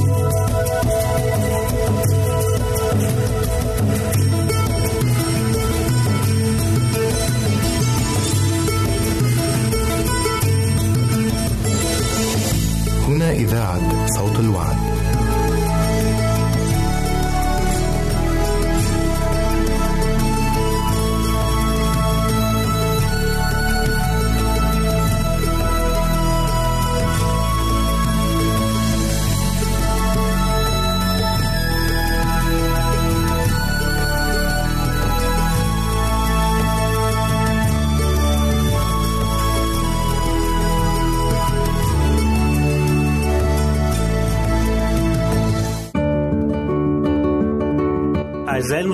هنا 0.00 0.21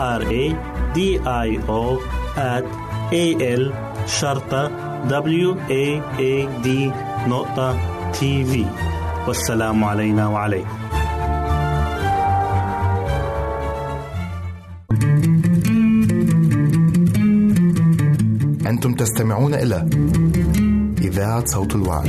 R 0.00 0.22
A 0.22 0.44
D 0.94 0.98
I 1.26 1.50
O 1.68 1.82
A 3.12 3.24
L 3.60 3.64
شرطة 4.06 4.70
W 5.08 5.48
A 5.70 6.00
A 6.18 6.48
D 6.64 6.68
نقطة 7.28 7.76
تي 8.12 8.44
في 8.44 8.64
والسلام 9.28 9.84
علينا 9.84 10.28
وعليكم 10.28 10.68
أنتم 18.66 18.94
تستمعون 18.94 19.54
إلى 19.54 19.88
إذاعة 21.00 21.44
صوت 21.44 21.74
الوعد. 21.74 22.08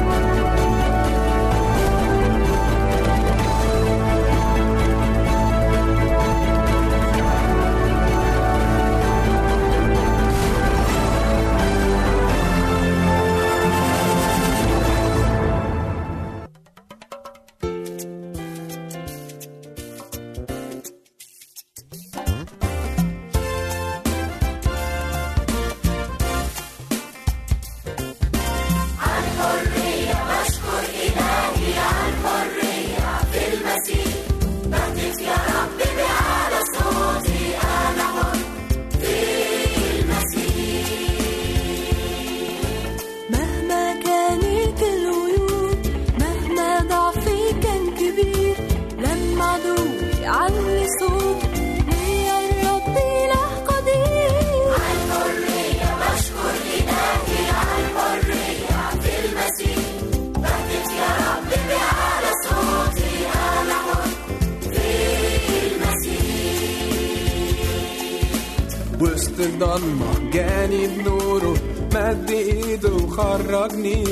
الضلمة 69.43 70.29
جاني 70.33 70.87
بنوره 70.87 71.55
مد 71.95 72.29
ايده 72.29 72.93
وخرجني 72.93 74.03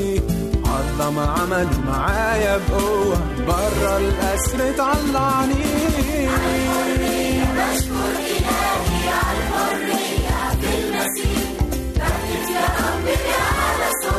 الله 0.66 1.12
ما 1.12 1.26
عمل 1.26 1.68
معايا 1.88 2.58
بقوة 2.70 3.18
برا 3.48 3.98
الأسر 3.98 4.60
طلعني 4.78 5.56
بشكر 7.56 8.16
إلهي 8.20 9.10
عالحرية 9.10 10.40
في 10.62 10.70
المسيح 10.80 11.52
بهتف 11.96 12.50
يا 12.50 12.68
رب 12.80 13.04
بأعلى 13.06 13.90
صوتي 14.04 14.19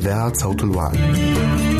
إذاعة 0.00 0.32
صوت 0.32 0.64
الوعد. 0.64 1.79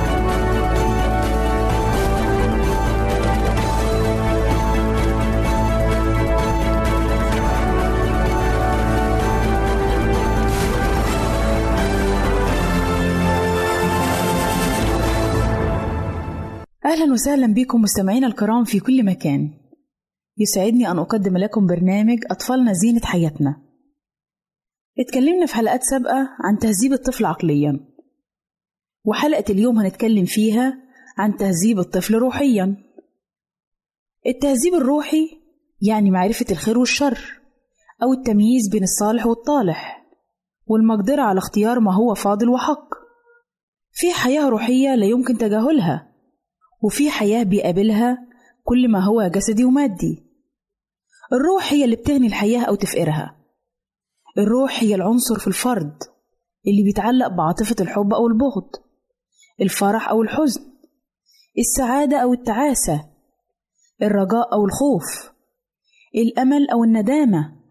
أهلا 17.01 17.13
وسهلا 17.13 17.53
بكم 17.53 17.81
مستمعينا 17.81 18.27
الكرام 18.27 18.63
في 18.63 18.79
كل 18.79 19.05
مكان. 19.05 19.51
يسعدني 20.37 20.91
أن 20.91 20.99
أقدم 20.99 21.37
لكم 21.37 21.67
برنامج 21.67 22.19
أطفالنا 22.31 22.73
زينة 22.73 22.99
حياتنا. 23.03 23.61
اتكلمنا 24.99 25.45
في 25.45 25.55
حلقات 25.55 25.83
سابقة 25.83 26.29
عن 26.39 26.57
تهذيب 26.59 26.93
الطفل 26.93 27.25
عقليا 27.25 27.79
وحلقة 29.05 29.43
اليوم 29.49 29.79
هنتكلم 29.79 30.25
فيها 30.25 30.73
عن 31.17 31.37
تهذيب 31.37 31.79
الطفل 31.79 32.15
روحيا. 32.15 32.75
التهذيب 34.27 34.73
الروحي 34.73 35.29
يعني 35.81 36.11
معرفة 36.11 36.45
الخير 36.51 36.77
والشر 36.77 37.41
أو 38.03 38.13
التمييز 38.13 38.69
بين 38.71 38.83
الصالح 38.83 39.25
والطالح 39.25 40.05
والمقدرة 40.65 41.21
على 41.21 41.37
اختيار 41.37 41.79
ما 41.79 41.95
هو 41.95 42.13
فاضل 42.13 42.49
وحق. 42.49 42.89
في 43.91 44.13
حياة 44.13 44.49
روحية 44.49 44.95
لا 44.95 45.05
يمكن 45.05 45.37
تجاهلها. 45.37 46.10
وفي 46.81 47.09
حياة 47.09 47.43
بيقابلها 47.43 48.17
كل 48.63 48.91
ما 48.91 49.03
هو 49.03 49.27
جسدي 49.27 49.65
ومادي. 49.65 50.23
الروح 51.33 51.73
هي 51.73 51.85
اللي 51.85 51.95
بتغني 51.95 52.27
الحياة 52.27 52.63
أو 52.65 52.75
تفقرها 52.75 53.37
الروح 54.37 54.83
هي 54.83 54.95
العنصر 54.95 55.39
في 55.39 55.47
الفرد 55.47 56.03
اللي 56.67 56.83
بيتعلق 56.83 57.27
بعاطفة 57.27 57.75
الحب 57.81 58.13
أو 58.13 58.27
البغض 58.27 58.69
الفرح 59.61 60.09
أو 60.09 60.21
الحزن 60.21 60.61
السعادة 61.59 62.17
أو 62.17 62.33
التعاسة 62.33 63.09
الرجاء 64.01 64.53
أو 64.53 64.65
الخوف 64.65 65.31
الأمل 66.15 66.69
أو 66.69 66.83
الندامة. 66.83 67.61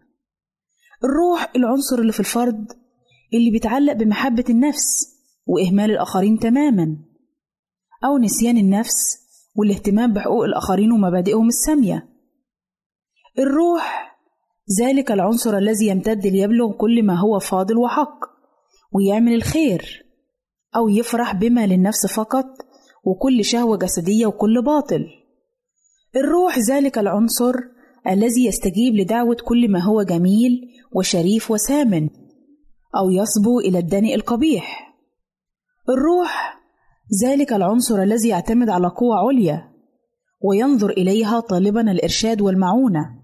الروح 1.03 1.51
العنصر 1.55 1.99
اللي 1.99 2.11
في 2.11 2.19
الفرد 2.19 2.71
اللي 3.33 3.51
بيتعلق 3.51 3.93
بمحبة 3.93 4.45
النفس 4.49 5.17
وإهمال 5.45 5.91
الآخرين 5.91 6.39
تماماً. 6.39 6.97
أو 8.05 8.17
نسيان 8.17 8.57
النفس 8.57 9.17
والاهتمام 9.55 10.13
بحقوق 10.13 10.43
الآخرين 10.43 10.91
ومبادئهم 10.91 11.47
السامية. 11.47 12.07
الروح 13.39 14.17
ذلك 14.81 15.11
العنصر 15.11 15.57
الذي 15.57 15.87
يمتد 15.87 16.27
ليبلغ 16.27 16.71
كل 16.71 17.03
ما 17.03 17.19
هو 17.19 17.39
فاضل 17.39 17.77
وحق 17.77 18.19
ويعمل 18.91 19.33
الخير 19.33 20.05
أو 20.75 20.89
يفرح 20.89 21.35
بما 21.35 21.67
للنفس 21.67 22.05
فقط 22.05 22.45
وكل 23.03 23.45
شهوة 23.45 23.77
جسدية 23.77 24.25
وكل 24.25 24.61
باطل. 24.65 25.05
الروح 26.15 26.59
ذلك 26.59 26.97
العنصر 26.97 27.53
الذي 28.07 28.45
يستجيب 28.45 28.95
لدعوة 28.95 29.37
كل 29.45 29.71
ما 29.71 29.83
هو 29.83 30.03
جميل 30.03 30.61
وشريف 30.95 31.51
وسامن 31.51 32.09
أو 32.97 33.09
يصبو 33.09 33.59
إلى 33.59 33.79
الدنيء 33.79 34.15
القبيح. 34.15 34.95
الروح 35.89 36.60
ذلك 37.23 37.53
العنصر 37.53 38.01
الذي 38.01 38.29
يعتمد 38.29 38.69
على 38.69 38.87
قوة 38.87 39.15
عليا 39.15 39.71
وينظر 40.41 40.89
إليها 40.89 41.39
طالبا 41.39 41.91
الإرشاد 41.91 42.41
والمعونة. 42.41 43.21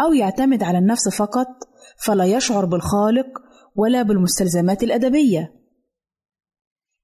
أو 0.00 0.12
يعتمد 0.12 0.62
على 0.62 0.78
النفس 0.78 1.08
فقط 1.08 1.48
فلا 2.04 2.24
يشعر 2.24 2.64
بالخالق 2.64 3.26
ولا 3.76 4.02
بالمستلزمات 4.02 4.82
الأدبية. 4.82 5.54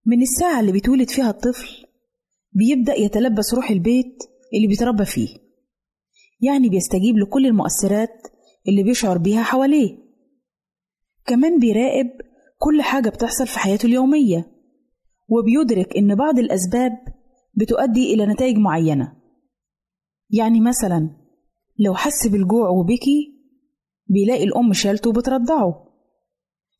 من 0.06 0.22
الساعة 0.22 0.60
اللي 0.60 0.72
بيتولد 0.72 1.10
فيها 1.10 1.30
الطفل 1.30 1.86
بيبدأ 2.52 2.94
يتلبس 2.94 3.54
روح 3.54 3.70
البيت 3.70 4.16
اللي 4.54 4.66
بيتربى 4.66 5.04
فيه. 5.04 5.28
يعني 6.40 6.68
بيستجيب 6.68 7.18
لكل 7.18 7.46
المؤثرات 7.46 8.22
اللي 8.68 8.82
بيشعر 8.82 9.18
بيها 9.18 9.42
حواليه. 9.42 9.98
كمان 11.26 11.58
بيراقب 11.58 12.10
كل 12.58 12.82
حاجة 12.82 13.08
بتحصل 13.08 13.46
في 13.46 13.58
حياته 13.58 13.86
اليومية. 13.86 14.59
وبيدرك 15.30 15.96
إن 15.96 16.14
بعض 16.14 16.38
الأسباب 16.38 16.92
بتؤدي 17.54 18.14
إلى 18.14 18.26
نتائج 18.26 18.56
معينة. 18.56 19.16
يعني 20.30 20.60
مثلا 20.60 21.10
لو 21.78 21.94
حس 21.94 22.26
بالجوع 22.26 22.68
وبكي 22.68 23.40
بيلاقي 24.06 24.44
الأم 24.44 24.72
شالته 24.72 25.10
وبترضعه. 25.10 25.86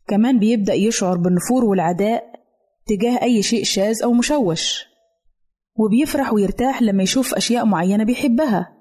كمان 0.09 0.39
بيبدأ 0.39 0.75
يشعر 0.75 1.19
بالنفور 1.19 1.65
والعداء 1.65 2.25
تجاه 2.87 3.23
أي 3.23 3.43
شيء 3.43 3.65
شاذ 3.65 4.03
أو 4.03 4.13
مشوش. 4.13 4.85
وبيفرح 5.77 6.33
ويرتاح 6.33 6.83
لما 6.83 7.03
يشوف 7.03 7.35
أشياء 7.35 7.67
معينة 7.67 8.05
بيحبها. 8.05 8.77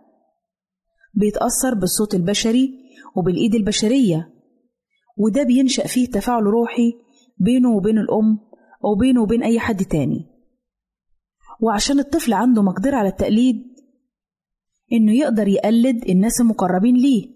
بيتأثر 1.14 1.74
بالصوت 1.74 2.16
البشري 2.16 2.74
وبالإيد 3.16 3.56
البشرية. 3.56 4.34
وده 5.18 5.44
بينشأ 5.44 5.88
فيه 5.88 6.08
تفاعل 6.08 6.44
روحي 6.44 6.94
بينه 7.38 7.76
وبين 7.76 7.98
الأم 7.98 8.49
أو 8.86 8.96
بينه 8.96 9.22
وبين 9.22 9.44
أي 9.44 9.60
حد 9.60 9.86
تاني. 9.86 10.26
وعشان 11.62 12.00
الطفل 12.00 12.34
عنده 12.34 12.62
مقدرة 12.62 12.96
على 12.98 13.10
التقليد 13.10 13.56
إنه 14.94 15.12
يقدر 15.12 15.48
يقلد 15.48 16.10
الناس 16.10 16.42
المقربين 16.42 16.96
ليه 16.96 17.28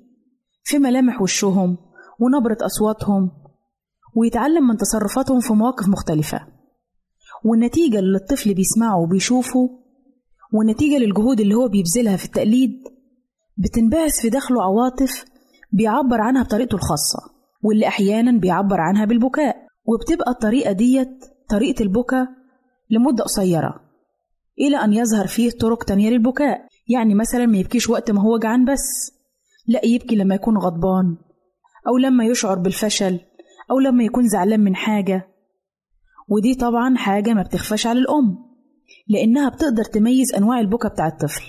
في 0.63 0.79
ملامح 0.79 1.21
وشهم 1.21 1.77
ونبرة 2.19 2.57
أصواتهم 2.61 3.31
ويتعلم 4.15 4.67
من 4.67 4.77
تصرفاتهم 4.77 5.39
في 5.39 5.53
مواقف 5.53 5.87
مختلفة. 5.87 6.47
والنتيجة 7.45 7.99
اللي 7.99 8.17
الطفل 8.17 8.53
بيسمعه 8.53 8.99
وبيشوفه 9.01 9.69
والنتيجة 10.53 10.97
للجهود 10.97 11.39
اللي 11.39 11.55
هو 11.55 11.67
بيبذلها 11.67 12.17
في 12.17 12.25
التقليد 12.25 12.83
بتنبعث 13.57 14.21
في 14.21 14.29
داخله 14.29 14.63
عواطف 14.63 15.25
بيعبر 15.71 16.21
عنها 16.21 16.43
بطريقته 16.43 16.75
الخاصة 16.75 17.19
واللي 17.63 17.87
أحيانا 17.87 18.39
بيعبر 18.39 18.81
عنها 18.81 19.05
بالبكاء. 19.05 19.55
وبتبقى 19.85 20.31
الطريقة 20.31 20.71
ديت 20.71 21.25
طريقة 21.49 21.83
البكاء 21.83 22.27
لمدة 22.89 23.23
قصيرة 23.23 23.83
إلى 24.59 24.77
أن 24.77 24.93
يظهر 24.93 25.27
فيه 25.27 25.51
طرق 25.51 25.83
تانية 25.83 26.09
للبكاء 26.09 26.67
يعني 26.87 27.15
مثلا 27.15 27.45
ما 27.45 27.57
يبكيش 27.57 27.89
وقت 27.89 28.11
ما 28.11 28.21
هو 28.21 28.37
جعان 28.37 28.65
بس 28.65 29.11
لا 29.67 29.85
يبكي 29.85 30.15
لما 30.15 30.35
يكون 30.35 30.57
غضبان 30.57 31.17
أو 31.87 31.97
لما 31.97 32.25
يشعر 32.25 32.59
بالفشل 32.59 33.19
أو 33.71 33.79
لما 33.79 34.03
يكون 34.03 34.27
زعلان 34.27 34.59
من 34.59 34.75
حاجة. 34.75 35.29
ودي 36.29 36.55
طبعا 36.55 36.95
حاجة 36.97 37.33
ما 37.33 37.41
بتخفاش 37.41 37.87
على 37.87 37.99
الأم 37.99 38.37
لأنها 39.07 39.49
بتقدر 39.49 39.83
تميز 39.83 40.33
أنواع 40.33 40.59
البكا 40.59 40.89
بتاع 40.89 41.07
الطفل. 41.07 41.43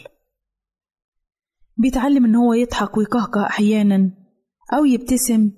بيتعلم 1.77 2.25
إن 2.25 2.37
هو 2.37 2.53
يضحك 2.53 2.97
ويكهكه 2.97 3.47
أحيانا 3.47 4.11
أو 4.73 4.85
يبتسم 4.85 5.51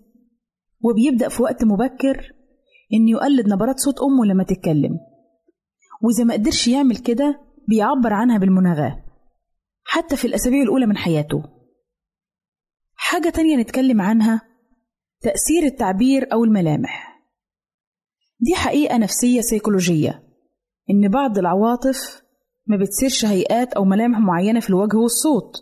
وبيبدأ 0.81 1.29
في 1.29 1.43
وقت 1.43 1.65
مبكر 1.65 2.33
إنه 2.93 3.11
يقلد 3.11 3.49
نبرات 3.49 3.79
صوت 3.79 3.95
أمه 4.01 4.25
لما 4.27 4.45
تتكلم. 4.45 4.99
وإذا 6.03 6.25
ما 6.25 6.35
قدرش 6.35 6.69
يعمل 6.69 6.97
كده 6.97 7.41
بيعبر 7.69 8.13
عنها 8.13 8.39
بالمناغاة. 8.39 9.05
حتى 9.85 10.17
في 10.17 10.27
الأسابيع 10.27 10.63
الأولى 10.63 10.87
من 10.87 10.97
حياته. 10.97 11.43
حاجة 12.95 13.29
تانية 13.29 13.57
نتكلم 13.57 14.01
عنها 14.01 14.43
تأثير 15.21 15.63
التعبير 15.63 16.33
أو 16.33 16.45
الملامح. 16.45 17.23
دي 18.41 18.55
حقيقة 18.55 18.99
نفسية 18.99 19.41
سيكولوجية 19.41 20.23
إن 20.91 21.09
بعض 21.09 21.39
العواطف 21.39 22.23
ما 22.67 22.77
بتصيرش 22.77 23.25
هيئات 23.25 23.73
أو 23.73 23.85
ملامح 23.85 24.19
معينة 24.19 24.61
في 24.61 24.71
الوجه 24.71 24.97
والصوت. 24.97 25.53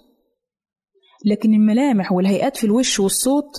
لكن 1.27 1.55
الملامح 1.55 2.13
والهيئات 2.13 2.57
في 2.57 2.65
الوش 2.65 3.01
والصوت 3.01 3.53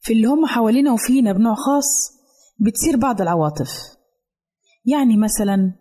في 0.00 0.12
اللي 0.12 0.26
هم 0.26 0.46
حوالينا 0.46 0.92
وفينا 0.92 1.32
بنوع 1.32 1.54
خاص 1.54 2.19
بتصير 2.60 2.96
بعض 2.96 3.20
العواطف. 3.20 3.96
يعني 4.84 5.16
مثلا 5.16 5.72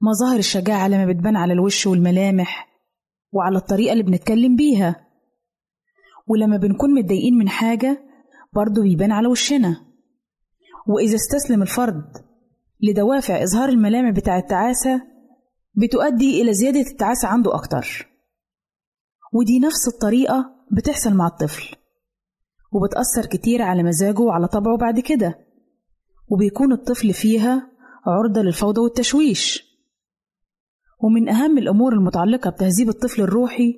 مظاهر 0.00 0.38
الشجاعة 0.38 0.88
لما 0.88 1.06
بتبان 1.12 1.36
على 1.36 1.52
الوش 1.52 1.86
والملامح 1.86 2.68
وعلى 3.32 3.56
الطريقة 3.56 3.92
اللي 3.92 4.02
بنتكلم 4.02 4.56
بيها. 4.56 5.06
ولما 6.26 6.56
بنكون 6.56 6.94
متضايقين 6.94 7.34
من 7.34 7.48
حاجة 7.48 8.02
برضه 8.54 8.82
بيبان 8.82 9.12
على 9.12 9.26
وشنا. 9.26 9.76
وإذا 10.88 11.14
استسلم 11.14 11.62
الفرد 11.62 12.04
لدوافع 12.80 13.42
إظهار 13.42 13.68
الملامح 13.68 14.10
بتاع 14.10 14.38
التعاسة 14.38 15.02
بتؤدي 15.74 16.42
إلى 16.42 16.54
زيادة 16.54 16.80
التعاسة 16.80 17.28
عنده 17.28 17.54
أكتر. 17.54 18.08
ودي 19.32 19.60
نفس 19.60 19.88
الطريقة 19.88 20.54
بتحصل 20.72 21.14
مع 21.14 21.26
الطفل 21.26 21.76
وبتأثر 22.72 23.26
كتير 23.30 23.62
على 23.62 23.82
مزاجه 23.82 24.20
وعلى 24.20 24.48
طبعه 24.48 24.76
بعد 24.76 25.00
كده. 25.00 25.41
وبيكون 26.28 26.72
الطفل 26.72 27.12
فيها 27.12 27.70
عرضة 28.06 28.40
للفوضى 28.42 28.80
والتشويش. 28.80 29.72
ومن 31.00 31.28
أهم 31.28 31.58
الأمور 31.58 31.92
المتعلقة 31.92 32.50
بتهذيب 32.50 32.88
الطفل 32.88 33.22
الروحي 33.22 33.74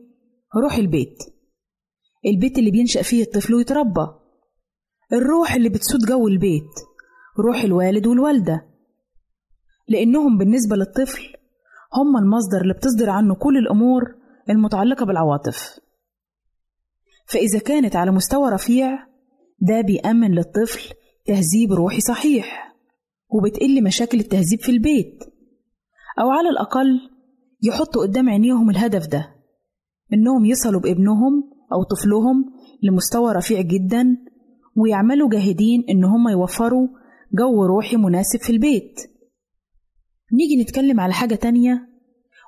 روح 0.62 0.74
البيت. 0.74 1.18
البيت 2.26 2.58
اللي 2.58 2.70
بينشأ 2.70 3.02
فيه 3.02 3.22
الطفل 3.22 3.54
ويتربى. 3.54 4.06
الروح 5.12 5.54
اللي 5.54 5.68
بتسود 5.68 6.00
جو 6.00 6.28
البيت 6.28 6.70
روح 7.38 7.62
الوالد 7.64 8.06
والوالدة. 8.06 8.66
لأنهم 9.88 10.38
بالنسبة 10.38 10.76
للطفل 10.76 11.22
هم 11.94 12.16
المصدر 12.16 12.60
اللي 12.60 12.74
بتصدر 12.74 13.10
عنه 13.10 13.34
كل 13.34 13.56
الأمور 13.58 14.02
المتعلقة 14.50 15.06
بالعواطف. 15.06 15.78
فإذا 17.26 17.58
كانت 17.58 17.96
على 17.96 18.10
مستوى 18.10 18.50
رفيع 18.50 19.06
ده 19.60 19.80
بيأمن 19.80 20.30
للطفل 20.34 20.94
تهذيب 21.26 21.72
روحي 21.72 22.00
صحيح 22.00 22.74
وبتقل 23.28 23.84
مشاكل 23.84 24.20
التهذيب 24.20 24.60
في 24.60 24.72
البيت. 24.72 25.24
أو 26.20 26.30
على 26.30 26.48
الأقل 26.48 27.00
يحطوا 27.62 28.02
قدام 28.02 28.28
عينيهم 28.28 28.70
الهدف 28.70 29.06
ده 29.06 29.34
إنهم 30.12 30.44
يصلوا 30.44 30.80
بابنهم 30.80 31.50
أو 31.72 31.82
طفلهم 31.82 32.44
لمستوى 32.82 33.32
رفيع 33.32 33.60
جدا 33.60 34.16
ويعملوا 34.76 35.30
جاهدين 35.30 35.84
إن 35.90 36.04
هم 36.04 36.28
يوفروا 36.28 36.88
جو 37.32 37.64
روحي 37.66 37.96
مناسب 37.96 38.40
في 38.40 38.50
البيت. 38.50 39.00
نيجي 40.32 40.62
نتكلم 40.62 41.00
على 41.00 41.12
حاجة 41.12 41.34
تانية 41.34 41.88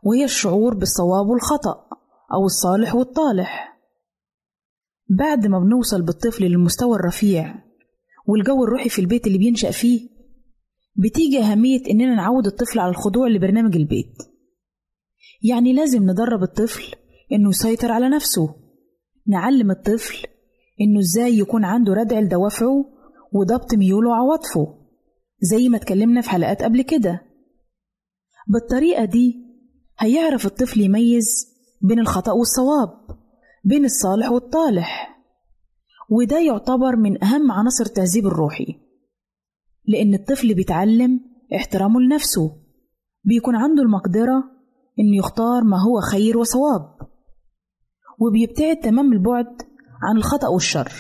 وهي 0.05 0.25
الشعور 0.25 0.75
بالصواب 0.75 1.27
والخطأ 1.27 1.87
أو 2.35 2.45
الصالح 2.45 2.95
والطالح. 2.95 3.79
بعد 5.19 5.47
ما 5.47 5.59
بنوصل 5.59 6.03
بالطفل 6.03 6.45
للمستوى 6.45 6.97
الرفيع 6.97 7.66
والجو 8.29 8.65
الروحي 8.65 8.89
في 8.89 8.99
البيت 8.99 9.27
اللي 9.27 9.39
بينشأ 9.39 9.71
فيه 9.71 10.09
بتيجي 10.97 11.39
أهمية 11.43 11.83
إننا 11.91 12.15
نعود 12.15 12.47
الطفل 12.47 12.79
على 12.79 12.91
الخضوع 12.91 13.29
لبرنامج 13.29 13.77
البيت. 13.77 14.15
يعني 15.43 15.73
لازم 15.73 16.03
ندرب 16.11 16.43
الطفل 16.43 16.95
إنه 17.33 17.49
يسيطر 17.49 17.93
على 17.93 18.09
نفسه. 18.09 18.55
نعلم 19.27 19.71
الطفل 19.71 20.27
إنه 20.81 21.01
إزاي 21.01 21.39
يكون 21.39 21.65
عنده 21.65 21.93
ردع 21.93 22.21
لدوافعه 22.21 22.85
وضبط 23.33 23.75
ميوله 23.75 24.11
وعواطفه 24.11 24.79
زي 25.41 25.69
ما 25.69 25.77
اتكلمنا 25.77 26.21
في 26.21 26.31
حلقات 26.31 26.63
قبل 26.63 26.83
كده. 26.83 27.23
بالطريقة 28.49 29.05
دي 29.05 29.35
هيعرف 29.99 30.47
الطفل 30.47 30.81
يميز 30.81 31.47
بين 31.83 31.99
الخطأ 31.99 32.33
والصواب 32.33 33.19
بين 33.65 33.85
الصالح 33.85 34.31
والطالح. 34.31 35.16
وده 36.11 36.39
يعتبر 36.39 36.97
من 36.97 37.25
أهم 37.25 37.53
عناصر 37.53 37.85
التهذيب 37.85 38.27
الروحي 38.27 38.81
لأن 39.85 40.15
الطفل 40.15 40.55
بيتعلم 40.55 41.21
احترامه 41.57 42.01
لنفسه 42.01 42.57
بيكون 43.25 43.57
عنده 43.57 43.83
المقدرة 43.83 44.45
إنه 44.99 45.17
يختار 45.17 45.65
ما 45.65 45.77
هو 45.83 46.01
خير 46.01 46.39
وصواب 46.39 46.97
وبيبتعد 48.19 48.77
تمام 48.77 49.13
البعد 49.13 49.63
عن 50.03 50.17
الخطأ 50.17 50.49
والشر. 50.49 50.93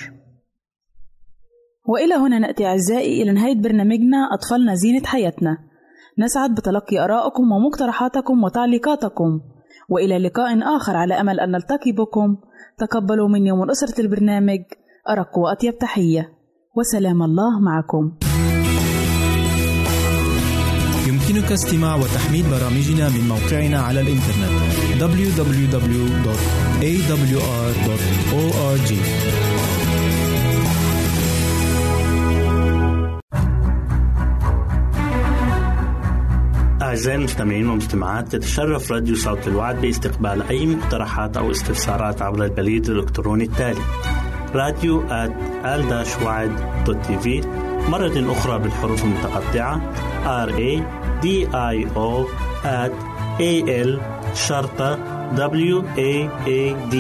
وإلى 1.89 2.15
هنا 2.15 2.39
نأتي 2.39 2.67
أعزائي 2.67 3.23
إلى 3.23 3.33
نهاية 3.33 3.55
برنامجنا 3.55 4.17
أطفالنا 4.35 4.75
زينة 4.75 5.05
حياتنا. 5.05 5.59
نسعد 6.19 6.55
بتلقي 6.55 6.99
آرائكم 6.99 7.53
ومقترحاتكم 7.53 8.45
وتعليقاتكم 8.45 9.41
وإلى 9.89 10.19
لقاء 10.19 10.77
آخر 10.77 10.97
على 10.97 11.15
أمل 11.21 11.41
أن 11.41 11.51
نلتقي 11.51 11.93
بكم. 11.93 12.37
تقبلوا 12.79 13.29
مني 13.29 13.53
ومن 13.53 13.71
أسرة 13.71 14.01
البرنامج. 14.01 14.61
أرق 15.09 15.39
وأطيب 15.39 15.79
تحية. 15.79 16.33
وسلام 16.75 17.23
الله 17.23 17.61
معكم. 17.61 18.13
يمكنك 21.09 21.53
استماع 21.53 21.97
وتحميل 21.97 22.45
برامجنا 22.51 23.09
من 23.09 23.29
موقعنا 23.29 23.79
على 23.81 24.01
الإنترنت. 24.01 24.51
www.awr.org 25.01 25.87
أعزائي 36.83 37.19
المستمعين 37.19 37.69
والمستمعات 37.69 38.33
تتشرف 38.33 38.93
راديو 38.93 39.17
صوت 39.17 39.49
الوعد 39.49 39.81
باستقبال 39.81 40.43
أي 40.43 40.67
مقترحات 40.67 41.37
أو 41.37 41.51
استفسارات 41.51 42.23
عبر 42.23 42.45
البريد 42.45 42.91
الإلكتروني 42.91 43.45
التالي. 43.45 43.81
راديو 44.57 45.03
في 47.19 47.41
مرة 47.89 48.33
أخرى 48.33 48.59
بالحروف 48.59 49.05
المتقطعة. 49.05 49.81
R 50.47 50.51
A 50.51 50.83
D 51.23 51.27
I 51.75 51.77
O 51.97 52.27
A 53.41 53.53
L 53.87 54.01
شرطة 54.35 54.99
W 55.37 55.77
A 55.97 56.13
A 56.47 56.93
D 56.93 56.97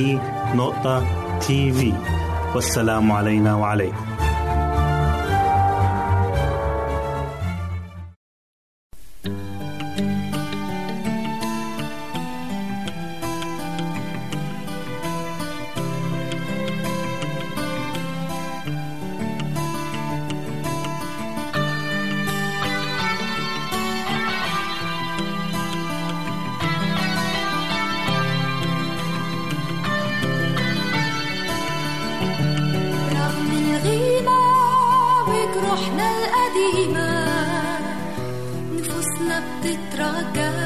نقطة 0.56 1.02
تي 1.40 1.72
في 1.72 1.92
والسلام 2.54 3.12
علينا 3.12 3.54
وعليكم. 3.54 4.06
القديمة 36.00 37.26
نفوسنا 38.72 39.42
بتترجى 39.60 40.65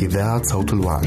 إذاعة 0.00 0.42
صوت 0.42 0.72
الوعد 0.72 1.06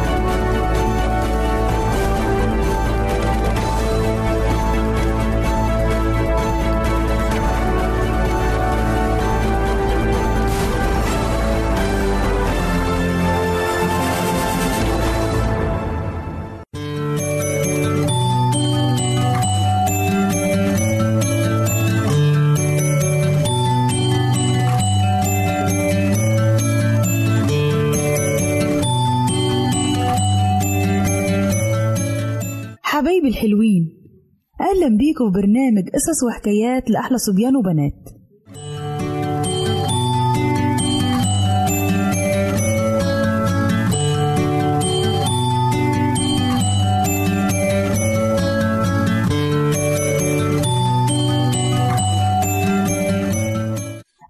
أهلا 34.81 34.97
بيكم 34.97 35.31
برنامج 35.31 35.89
قصص 35.89 36.23
وحكايات 36.27 36.89
لأحلى 36.89 37.17
صبيان 37.17 37.55
وبنات. 37.55 37.93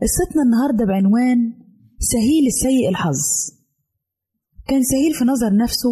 قصتنا 0.01 0.43
النهاردة 0.43 0.85
بعنوان 0.85 1.53
سهيل 1.99 2.47
السيء 2.47 2.89
الحظ. 2.89 3.19
كان 4.67 4.83
سهيل 4.83 5.13
في 5.13 5.25
نظر 5.25 5.55
نفسه 5.55 5.89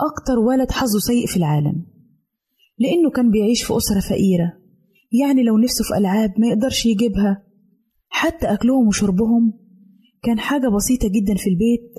أكتر 0.00 0.38
ولد 0.38 0.70
حظه 0.70 0.98
سيء 0.98 1.26
في 1.26 1.36
العالم. 1.36 1.81
لأنه 2.82 3.10
كان 3.10 3.30
بيعيش 3.30 3.62
في 3.62 3.76
أسرة 3.76 4.00
فقيرة. 4.00 4.52
يعني 5.20 5.42
لو 5.42 5.58
نفسه 5.58 5.84
في 5.84 5.98
ألعاب 5.98 6.30
ما 6.38 6.46
يقدرش 6.46 6.86
يجيبها 6.86 7.42
حتى 8.08 8.46
أكلهم 8.46 8.86
وشربهم 8.88 9.52
كان 10.22 10.38
حاجة 10.38 10.68
بسيطة 10.68 11.08
جدا 11.08 11.34
في 11.34 11.50
البيت 11.50 11.90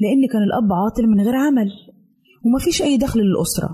لأن 0.00 0.28
كان 0.32 0.42
الأب 0.42 0.72
عاطل 0.72 1.06
من 1.06 1.20
غير 1.20 1.36
عمل 1.36 1.70
ومفيش 2.44 2.82
أي 2.82 2.96
دخل 2.98 3.20
للأسرة. 3.20 3.70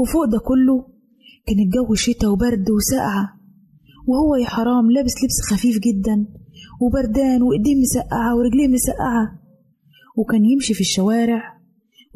وفوق 0.00 0.24
ده 0.24 0.38
كله 0.38 0.86
كان 1.46 1.58
الجو 1.58 1.94
شتا 1.94 2.28
وبرد 2.28 2.70
وسقعة 2.70 3.40
وهو 4.08 4.34
يا 4.36 4.46
حرام 4.46 4.90
لابس 4.90 5.12
لبس 5.24 5.40
خفيف 5.50 5.78
جدا 5.78 6.26
وبردان 6.80 7.42
وإيديه 7.42 7.74
مسقعة 7.74 8.36
ورجليه 8.36 8.68
مسقعة 8.68 9.24
وكان 10.16 10.44
يمشي 10.44 10.74
في 10.74 10.80
الشوارع 10.80 11.42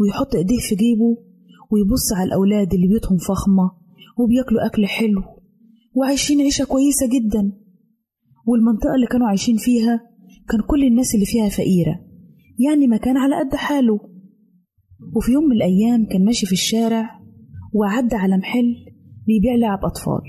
ويحط 0.00 0.34
إيديه 0.34 0.58
في 0.68 0.74
جيبه 0.74 1.16
ويبص 1.72 2.12
على 2.16 2.26
الأولاد 2.28 2.74
اللي 2.74 2.88
بيوتهم 2.88 3.18
فخمة 3.18 3.70
وبياكلوا 4.18 4.66
أكل 4.66 4.86
حلو 4.86 5.22
وعايشين 5.94 6.40
عيشة 6.40 6.64
كويسة 6.64 7.06
جدا. 7.06 7.52
والمنطقة 8.46 8.94
اللي 8.94 9.06
كانوا 9.06 9.26
عايشين 9.28 9.56
فيها 9.56 10.00
كان 10.48 10.60
كل 10.68 10.84
الناس 10.84 11.14
اللي 11.14 11.26
فيها 11.26 11.48
فقيرة 11.48 12.00
يعني 12.58 12.86
مكان 12.86 13.16
على 13.16 13.34
قد 13.40 13.54
حاله. 13.56 14.00
وفي 15.16 15.32
يوم 15.32 15.44
من 15.44 15.56
الأيام 15.56 16.06
كان 16.06 16.24
ماشي 16.24 16.46
في 16.46 16.52
الشارع 16.52 17.20
وعدى 17.74 18.16
على 18.16 18.36
محل 18.36 18.74
بيبيع 19.26 19.54
لعب 19.54 19.78
أطفال. 19.84 20.22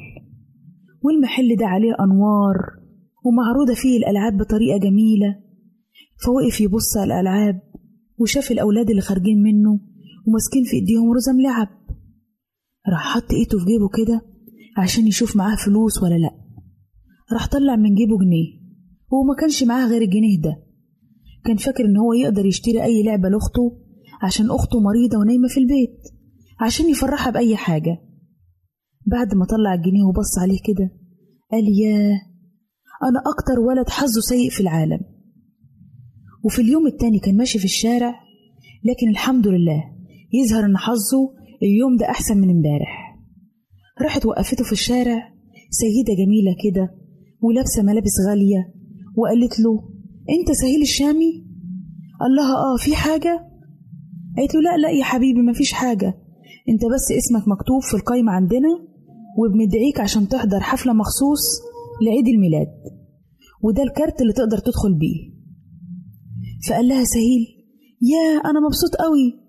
والمحل 1.04 1.56
ده 1.56 1.66
عليه 1.66 1.94
أنوار 2.00 2.56
ومعروضة 3.26 3.74
فيه 3.74 3.98
الألعاب 3.98 4.38
بطريقة 4.38 4.78
جميلة. 4.78 5.36
فوقف 6.26 6.62
يبص 6.62 6.98
على 6.98 7.14
الألعاب 7.14 7.62
وشاف 8.20 8.52
الأولاد 8.52 8.90
اللي 8.90 9.02
خارجين 9.02 9.42
منه 9.44 9.80
وماسكين 10.28 10.64
في 10.64 10.76
إيديهم 10.76 11.12
رزم 11.14 11.42
لعب. 11.42 11.68
راح 12.92 13.16
حط 13.16 13.32
إيده 13.32 13.60
في 13.60 13.66
جيبه 13.66 13.90
كده 13.90 14.22
عشان 14.78 15.08
يشوف 15.08 15.36
معاه 15.36 15.56
فلوس 15.66 16.04
ولا 16.04 16.16
لأ. 16.16 16.32
راح 17.34 17.48
طلع 17.48 17.76
من 17.76 17.96
جيبه 17.96 18.18
جنيه 18.18 18.48
وهو 19.12 19.24
ما 19.24 19.36
كانش 19.40 19.64
معاه 19.64 19.88
غير 19.88 20.02
الجنيه 20.02 20.42
ده. 20.42 20.64
كان 21.46 21.58
فاكر 21.58 21.86
إن 21.86 21.98
هو 21.98 22.14
يقدر 22.14 22.46
يشتري 22.46 22.84
أي 22.84 23.04
لعبة 23.04 23.30
لأخته 23.30 23.78
عشان 24.24 24.52
أخته 24.52 24.80
مريضة 24.80 25.18
ونايمة 25.18 25.48
في 25.48 25.60
البيت 25.60 26.00
عشان 26.60 26.90
يفرحها 26.90 27.32
بأي 27.32 27.56
حاجة. 27.56 27.98
بعد 29.06 29.36
ما 29.36 29.46
طلع 29.46 29.74
الجنيه 29.74 30.04
وبص 30.04 30.40
عليه 30.40 30.60
كده 30.66 30.92
قال 31.52 31.64
ياه 31.80 32.22
أنا 33.04 33.20
أكتر 33.20 33.60
ولد 33.60 33.90
حظه 33.90 34.22
سيء 34.22 34.50
في 34.50 34.60
العالم. 34.60 35.00
وفي 36.46 36.62
اليوم 36.62 36.88
التاني 36.88 37.20
كان 37.20 37.38
ماشي 37.38 37.60
في 37.60 37.66
الشارع 37.66 38.14
لكن 38.84 39.10
الحمد 39.10 39.48
لله 39.48 39.97
يظهر 40.34 40.66
إن 40.66 40.78
حظه 40.78 41.34
اليوم 41.64 41.98
ده 41.98 42.10
أحسن 42.10 42.38
من 42.38 42.50
امبارح. 42.50 43.18
راحت 44.02 44.26
وقفته 44.26 44.64
في 44.64 44.72
الشارع 44.72 45.34
سيدة 45.70 46.14
جميلة 46.14 46.56
كده 46.64 46.90
ولابسة 47.42 47.84
ملابس 47.84 48.12
غالية 48.30 48.74
وقالت 49.16 49.60
له 49.60 49.90
أنت 50.40 50.52
سهيل 50.52 50.82
الشامي؟ 50.82 51.46
قال 52.20 52.36
لها 52.36 52.56
آه 52.56 52.78
في 52.78 52.96
حاجة؟ 52.96 53.48
قالت 54.38 54.56
له 54.56 54.62
لا 54.62 54.78
لا 54.78 54.90
يا 54.90 55.04
حبيبي 55.04 55.42
مفيش 55.42 55.74
حاجة. 55.74 56.14
أنت 56.70 56.82
بس 56.94 57.12
اسمك 57.18 57.48
مكتوب 57.48 57.82
في 57.82 57.94
القايمة 57.94 58.32
عندنا 58.32 58.70
وبندعيك 59.38 60.00
عشان 60.00 60.28
تحضر 60.28 60.60
حفلة 60.60 60.94
مخصوص 60.94 61.42
لعيد 62.06 62.28
الميلاد. 62.28 62.68
وده 63.64 63.84
الكارت 63.84 64.22
اللي 64.22 64.34
تقدر 64.34 64.58
تدخل 64.58 64.94
بيه. 64.94 65.38
فقال 66.70 66.88
لها 66.88 67.04
سهيل 67.04 67.46
يا 68.02 68.40
أنا 68.50 68.60
مبسوط 68.60 68.96
قوي 68.96 69.47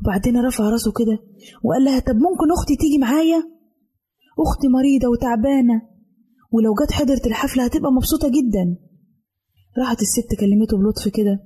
وبعدين 0.00 0.36
رفع 0.46 0.64
راسه 0.70 0.92
كده 0.92 1.18
وقال 1.64 1.84
لها 1.84 1.98
طب 1.98 2.14
ممكن 2.16 2.52
أختي 2.58 2.76
تيجي 2.76 2.98
معايا؟ 2.98 3.42
أختي 4.38 4.68
مريضة 4.68 5.08
وتعبانة 5.08 5.82
ولو 6.52 6.74
جت 6.74 6.92
حضرت 6.92 7.26
الحفلة 7.26 7.64
هتبقى 7.64 7.92
مبسوطة 7.92 8.28
جدا. 8.28 8.76
راحت 9.78 10.02
الست 10.02 10.34
كلمته 10.40 10.76
بلطف 10.78 11.08
كده 11.08 11.40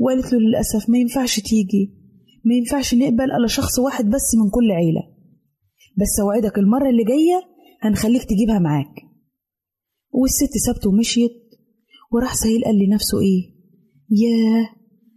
وقالت 0.00 0.32
له 0.32 0.38
للأسف 0.38 0.90
ما 0.90 0.98
ينفعش 0.98 1.40
تيجي 1.40 1.94
ما 2.44 2.54
ينفعش 2.54 2.94
نقبل 2.94 3.24
إلا 3.24 3.46
شخص 3.46 3.78
واحد 3.78 4.04
بس 4.04 4.34
من 4.44 4.50
كل 4.50 4.70
عيلة. 4.70 5.02
بس 5.98 6.20
أوعدك 6.20 6.58
المرة 6.58 6.90
اللي 6.90 7.04
جاية 7.04 7.42
هنخليك 7.82 8.24
تجيبها 8.24 8.58
معاك. 8.58 8.94
والست 10.12 10.56
سابته 10.66 10.90
ومشيت 10.90 11.32
وراح 12.12 12.34
سهيل 12.34 12.64
قال 12.64 12.78
لنفسه 12.78 13.20
إيه 13.20 13.54
ياه 14.10 14.66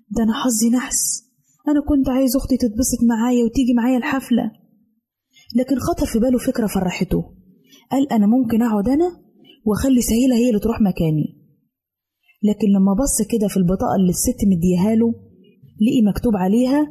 ده 0.10 0.24
أنا 0.24 0.34
حظي 0.34 0.70
نحس. 0.70 1.23
أنا 1.68 1.82
كنت 1.88 2.10
عايز 2.10 2.36
أختي 2.36 2.58
تتبسط 2.58 3.04
معايا 3.10 3.44
وتيجي 3.46 3.74
معايا 3.74 3.98
الحفلة. 3.98 4.52
لكن 5.56 5.76
خطر 5.80 6.06
في 6.06 6.20
باله 6.20 6.38
فكرة 6.38 6.68
فرحته. 6.68 7.22
قال 7.92 8.12
أنا 8.12 8.28
ممكن 8.28 8.62
أقعد 8.62 8.90
أنا 8.90 9.24
وأخلي 9.66 10.02
سهيلة 10.02 10.36
هي 10.36 10.50
اللي 10.50 10.60
تروح 10.60 10.82
مكاني. 10.82 11.26
لكن 12.44 12.68
لما 12.68 12.94
بص 12.94 13.28
كده 13.32 13.48
في 13.48 13.58
البطاقة 13.58 13.96
اللي 14.00 14.10
الست 14.10 14.40
مديها 14.52 14.96
له 14.96 15.14
لقي 15.82 16.02
مكتوب 16.10 16.36
عليها 16.36 16.88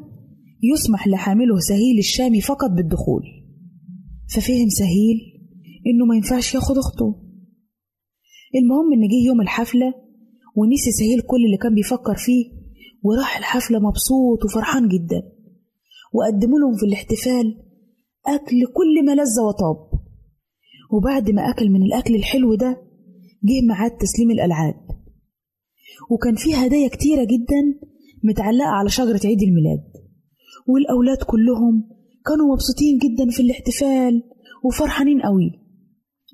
يسمح 0.63 1.09
لحامله 1.09 1.59
سهيل 1.59 1.99
الشامي 1.99 2.41
فقط 2.41 2.71
بالدخول. 2.71 3.23
ففهم 4.35 4.69
سهيل 4.69 5.19
إنه 5.87 6.05
ما 6.09 6.17
ينفعش 6.17 6.55
ياخد 6.55 6.79
أخته. 6.79 7.23
المهم 8.55 8.93
إن 8.93 9.09
جه 9.09 9.27
يوم 9.27 9.41
الحفلة 9.41 9.95
ونسي 10.57 10.93
سهيل 10.93 11.21
كل 11.21 11.45
اللي 11.47 11.57
كان 11.57 11.75
بيفكر 11.75 12.15
فيه 12.17 12.62
وراح 13.03 13.39
الحفلة 13.39 13.79
مبسوط 13.79 14.45
وفرحان 14.45 14.89
جدا. 14.89 15.23
وقدموا 16.13 16.59
لهم 16.59 16.77
في 16.77 16.87
الاحتفال 16.87 17.63
أكل 18.27 18.57
كل 18.75 19.05
ما 19.07 19.15
لذ 19.15 19.41
وطاب. 19.49 19.91
وبعد 20.93 21.31
ما 21.31 21.51
أكل 21.51 21.71
من 21.71 21.83
الأكل 21.83 22.15
الحلو 22.15 22.55
ده 22.55 22.83
جه 23.45 23.67
ميعاد 23.69 23.91
تسليم 23.91 24.31
الألعاب. 24.31 24.75
وكان 26.11 26.35
فيه 26.35 26.57
هدايا 26.57 26.89
كتيرة 26.89 27.25
جدا 27.25 27.89
متعلقة 28.25 28.69
على 28.69 28.89
شجرة 28.89 29.21
عيد 29.25 29.43
الميلاد. 29.43 29.93
والأولاد 30.69 31.23
كلهم 31.23 31.89
كانوا 32.27 32.53
مبسوطين 32.53 32.99
جدا 32.99 33.31
في 33.31 33.43
الاحتفال 33.43 34.23
وفرحانين 34.65 35.21
قوي. 35.21 35.51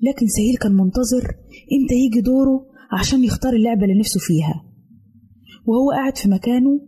لكن 0.03 0.27
سهيل 0.27 0.57
كان 0.57 0.73
منتظر 0.73 1.25
إمتى 1.73 1.95
يجي 1.95 2.21
دوره 2.21 2.67
عشان 3.01 3.25
يختار 3.25 3.53
اللعبة 3.53 3.83
اللي 3.85 3.99
نفسه 3.99 4.21
فيها. 4.21 4.68
وهو 5.69 5.91
قاعد 5.91 6.17
في 6.17 6.29
مكانه 6.29 6.81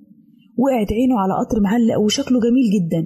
وقعت 0.59 0.93
عينه 0.93 1.15
على 1.19 1.33
قطر 1.41 1.61
معلق 1.61 1.99
وشكله 2.01 2.41
جميل 2.41 2.67
جدا. 2.77 3.03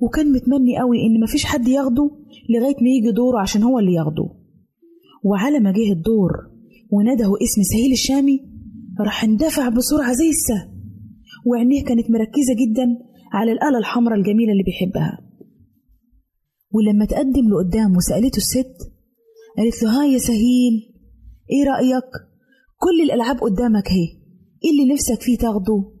وكان 0.00 0.32
متمني 0.32 0.78
قوي 0.78 0.98
إن 1.06 1.20
مفيش 1.24 1.44
حد 1.44 1.68
ياخده 1.68 2.10
لغاية 2.50 2.76
ما 2.84 2.90
يجي 2.96 3.10
دوره 3.10 3.40
عشان 3.40 3.62
هو 3.62 3.78
اللي 3.78 3.92
ياخده. 3.92 4.28
وعلى 5.24 5.60
ما 5.60 5.72
جه 5.72 5.92
الدور 5.92 6.32
ونده 6.90 7.32
اسم 7.42 7.62
سهيل 7.62 7.92
الشامي 7.92 8.40
راح 9.00 9.24
اندفع 9.24 9.68
بسرعة 9.68 10.12
زي 10.12 10.28
السهم 10.30 10.72
وعينيه 11.46 11.84
كانت 11.84 12.10
مركزة 12.10 12.54
جدا 12.62 12.86
على 13.32 13.52
الآلة 13.52 13.78
الحمراء 13.78 14.18
الجميلة 14.18 14.52
اللي 14.52 14.62
بيحبها. 14.62 15.18
ولما 16.74 17.04
تقدم 17.04 17.48
لقدام 17.48 17.96
وسألته 17.96 18.36
الست 18.36 18.76
قالت 19.58 19.82
له 19.82 19.90
ها 20.00 20.04
يا 20.06 20.18
سهيل 20.18 20.74
إيه 21.50 21.64
رأيك؟ 21.70 22.10
كل 22.78 23.02
الألعاب 23.04 23.36
قدامك 23.38 23.88
اهي. 23.88 24.21
إيه 24.64 24.70
اللي 24.70 24.94
نفسك 24.94 25.22
فيه 25.22 25.38
تاخده. 25.38 25.92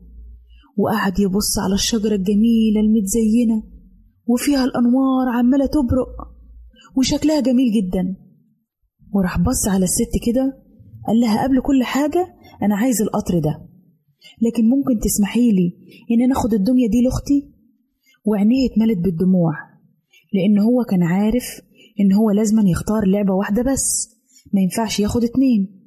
وقعد 0.76 1.18
يبص 1.20 1.58
على 1.58 1.74
الشجرة 1.74 2.14
الجميلة 2.14 2.80
المتزينة 2.80 3.62
وفيها 4.26 4.64
الأنوار 4.64 5.28
عمالة 5.28 5.66
تبرق 5.66 6.08
وشكلها 6.96 7.40
جميل 7.40 7.72
جدا. 7.72 8.16
وراح 9.14 9.38
بص 9.40 9.68
على 9.68 9.84
الست 9.84 10.12
كده 10.26 10.62
قال 11.06 11.20
لها 11.20 11.42
قبل 11.44 11.60
كل 11.62 11.84
حاجة 11.84 12.34
أنا 12.62 12.76
عايز 12.76 13.02
القطر 13.02 13.38
ده. 13.38 13.68
لكن 14.42 14.68
ممكن 14.68 14.98
تسمحي 15.02 15.52
لي 15.52 15.72
إن 16.10 16.22
أنا 16.22 16.32
أخد 16.32 16.54
الدمية 16.54 16.88
دي 16.88 17.02
لأختي؟ 17.02 17.52
وعينيه 18.24 18.68
اتملت 18.70 18.98
بالدموع 18.98 19.52
لأن 20.34 20.58
هو 20.58 20.84
كان 20.84 21.02
عارف 21.02 21.44
إن 22.00 22.12
هو 22.12 22.30
لازما 22.30 22.62
يختار 22.66 23.06
لعبة 23.06 23.32
واحدة 23.34 23.62
بس 23.72 24.08
ما 24.52 24.60
ينفعش 24.60 25.00
ياخد 25.00 25.24
اتنين. 25.24 25.81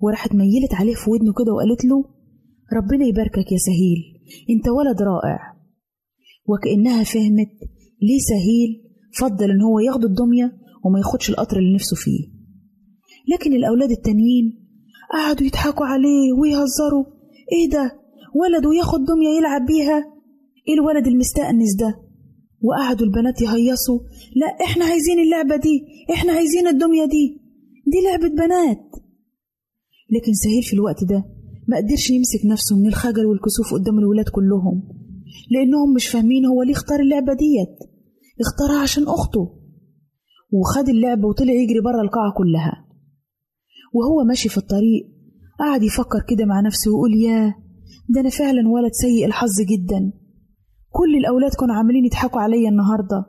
وراحت 0.00 0.34
ميلت 0.34 0.74
عليه 0.74 0.94
في 0.94 1.10
ودنه 1.10 1.32
كده 1.32 1.52
وقالت 1.52 1.84
له 1.84 2.04
ربنا 2.72 3.04
يباركك 3.06 3.52
يا 3.52 3.58
سهيل 3.58 3.98
أنت 4.50 4.68
ولد 4.68 5.02
رائع. 5.02 5.38
وكأنها 6.48 7.04
فهمت 7.04 7.52
ليه 8.02 8.18
سهيل 8.18 8.70
فضل 9.18 9.50
إن 9.50 9.62
هو 9.62 9.78
ياخد 9.78 10.04
الدمية 10.04 10.52
وما 10.84 10.98
ياخدش 10.98 11.30
القطر 11.30 11.56
اللي 11.58 11.74
نفسه 11.74 11.96
فيه. 11.96 12.20
لكن 13.34 13.52
الأولاد 13.52 13.90
التانيين 13.90 14.64
قعدوا 15.12 15.46
يضحكوا 15.46 15.86
عليه 15.86 16.32
ويهزروا 16.40 17.04
إيه 17.52 17.70
ده؟ 17.70 17.92
ولد 18.34 18.66
وياخد 18.66 18.98
دمية 19.04 19.28
يلعب 19.38 19.66
بيها؟ 19.66 19.98
إيه 20.68 20.74
الولد 20.74 21.06
المستأنس 21.06 21.74
ده؟ 21.78 22.00
وقعدوا 22.62 23.06
البنات 23.06 23.42
يهيصوا 23.42 23.98
لا 24.36 24.64
إحنا 24.64 24.84
عايزين 24.84 25.18
اللعبة 25.18 25.56
دي 25.56 25.80
إحنا 26.14 26.32
عايزين 26.32 26.66
الدمية 26.66 27.04
دي 27.04 27.40
دي 27.86 27.98
لعبة 28.04 28.28
بنات. 28.34 28.87
لكن 30.10 30.32
سهيل 30.32 30.62
في 30.62 30.72
الوقت 30.72 31.04
ده 31.04 31.24
ما 31.68 31.76
قدرش 31.76 32.10
يمسك 32.10 32.40
نفسه 32.46 32.76
من 32.76 32.86
الخجل 32.86 33.26
والكسوف 33.26 33.74
قدام 33.74 33.98
الولاد 33.98 34.28
كلهم 34.28 34.82
لأنهم 35.50 35.94
مش 35.94 36.08
فاهمين 36.08 36.46
هو 36.46 36.62
ليه 36.62 36.72
اختار 36.72 37.00
اللعبة 37.00 37.32
ديت 37.34 37.78
اختارها 38.40 38.82
عشان 38.82 39.02
أخته. 39.02 39.58
وخد 40.52 40.88
اللعبة 40.88 41.28
وطلع 41.28 41.52
يجري 41.52 41.80
بره 41.80 42.00
القاعة 42.02 42.32
كلها. 42.36 42.86
وهو 43.94 44.24
ماشي 44.28 44.48
في 44.48 44.56
الطريق 44.58 45.02
قعد 45.60 45.82
يفكر 45.82 46.18
كده 46.28 46.44
مع 46.44 46.60
نفسه 46.60 46.90
ويقول 46.90 47.14
ياه 47.14 47.54
ده 48.08 48.20
أنا 48.20 48.28
فعلا 48.30 48.68
ولد 48.68 48.92
سيء 48.92 49.26
الحظ 49.26 49.60
جدا. 49.60 50.12
كل 50.90 51.16
الأولاد 51.20 51.50
كانوا 51.60 51.74
عاملين 51.74 52.04
يضحكوا 52.04 52.40
عليا 52.40 52.68
النهاردة. 52.68 53.26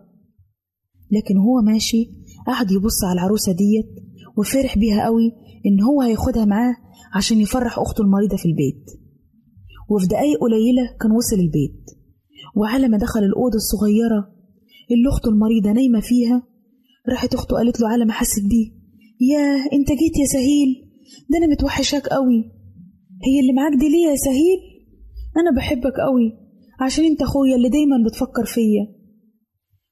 لكن 1.11 1.37
هو 1.37 1.61
ماشي 1.61 2.11
قعد 2.47 2.71
يبص 2.71 3.03
على 3.03 3.13
العروسة 3.19 3.51
ديت 3.51 3.89
وفرح 4.37 4.77
بيها 4.77 5.05
قوي 5.05 5.31
إن 5.65 5.81
هو 5.81 6.01
هياخدها 6.01 6.45
معاه 6.45 6.75
عشان 7.15 7.39
يفرح 7.39 7.79
أخته 7.79 8.01
المريضة 8.01 8.37
في 8.37 8.45
البيت. 8.45 8.85
وفي 9.89 10.07
دقايق 10.07 10.39
قليلة 10.41 10.97
كان 11.01 11.11
وصل 11.11 11.35
البيت. 11.35 11.85
وعلى 12.55 12.87
ما 12.87 12.97
دخل 12.97 13.19
الأوضة 13.23 13.55
الصغيرة 13.55 14.29
اللي 14.91 15.09
أخته 15.09 15.29
المريضة 15.29 15.71
نايمة 15.71 15.99
فيها 15.99 16.43
راحت 17.09 17.33
أخته 17.33 17.55
قالت 17.57 17.79
له 17.79 17.87
على 17.87 18.05
ما 18.05 18.13
حست 18.13 18.39
بيه 18.49 18.71
ياه 19.33 19.57
أنت 19.73 19.87
جيت 19.89 20.17
يا 20.19 20.25
سهيل؟ 20.25 20.89
ده 21.29 21.37
أنا 21.37 21.47
متوحشاك 21.47 22.07
قوي. 22.07 22.51
هي 23.27 23.39
اللي 23.41 23.53
معاك 23.53 23.73
دي 23.73 23.89
ليه 23.89 24.07
يا 24.11 24.15
سهيل؟ 24.15 24.59
أنا 25.37 25.57
بحبك 25.57 25.93
قوي 26.07 26.33
عشان 26.81 27.05
أنت 27.05 27.21
أخويا 27.21 27.55
اللي 27.55 27.69
دايما 27.69 27.95
بتفكر 28.07 28.45
فيا. 28.45 28.98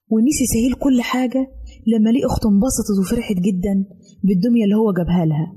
ونسي 0.09 0.45
سهيل 0.45 0.73
كل 0.73 1.01
حاجة 1.01 1.47
لما 1.87 2.09
ليه 2.09 2.25
أخته 2.25 2.49
انبسطت 2.49 2.99
وفرحت 2.99 3.35
جدا 3.35 3.85
بالدمية 4.23 4.63
اللي 4.63 4.75
هو 4.75 4.93
جابها 4.93 5.25
لها. 5.25 5.53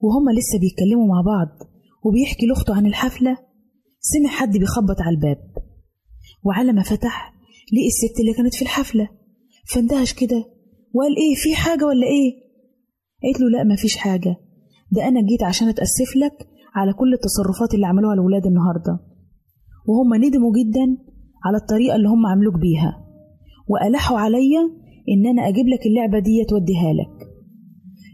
وهما 0.00 0.30
لسه 0.30 0.58
بيتكلموا 0.60 1.06
مع 1.06 1.20
بعض 1.26 1.48
وبيحكي 2.04 2.46
لأخته 2.46 2.74
عن 2.74 2.86
الحفلة 2.86 3.36
سمع 4.00 4.30
حد 4.30 4.56
بيخبط 4.58 5.00
على 5.00 5.16
الباب. 5.16 5.38
وعلى 6.44 6.72
ما 6.72 6.82
فتح 6.82 7.34
لقي 7.72 7.86
الست 7.86 8.20
اللي 8.20 8.32
كانت 8.34 8.54
في 8.54 8.62
الحفلة. 8.62 9.08
فاندهش 9.66 10.12
كده 10.14 10.44
وقال 10.94 11.16
إيه 11.16 11.34
في 11.42 11.54
حاجة 11.54 11.84
ولا 11.84 12.06
إيه؟ 12.06 12.32
قالت 13.22 13.40
له 13.40 13.48
لا 13.48 13.64
مفيش 13.64 13.96
حاجة. 13.96 14.36
ده 14.92 15.08
أنا 15.08 15.20
جيت 15.26 15.42
عشان 15.42 15.68
أتأسف 15.68 16.16
لك 16.16 16.48
على 16.74 16.92
كل 16.92 17.14
التصرفات 17.14 17.74
اللي 17.74 17.86
عملوها 17.86 18.14
الولاد 18.14 18.46
النهاردة. 18.46 18.98
وهم 19.88 20.14
ندموا 20.14 20.52
جدا 20.52 20.86
على 21.44 21.56
الطريقة 21.56 21.96
اللي 21.96 22.08
هم 22.08 22.26
عملوك 22.26 22.54
بيها. 22.54 23.09
وألحوا 23.68 24.18
عليا 24.18 24.60
إن 25.08 25.26
أنا 25.26 25.48
أجيب 25.48 25.66
لك 25.68 25.86
اللعبة 25.86 26.18
دي 26.18 26.44
توديها 26.48 26.92
لك. 26.92 27.28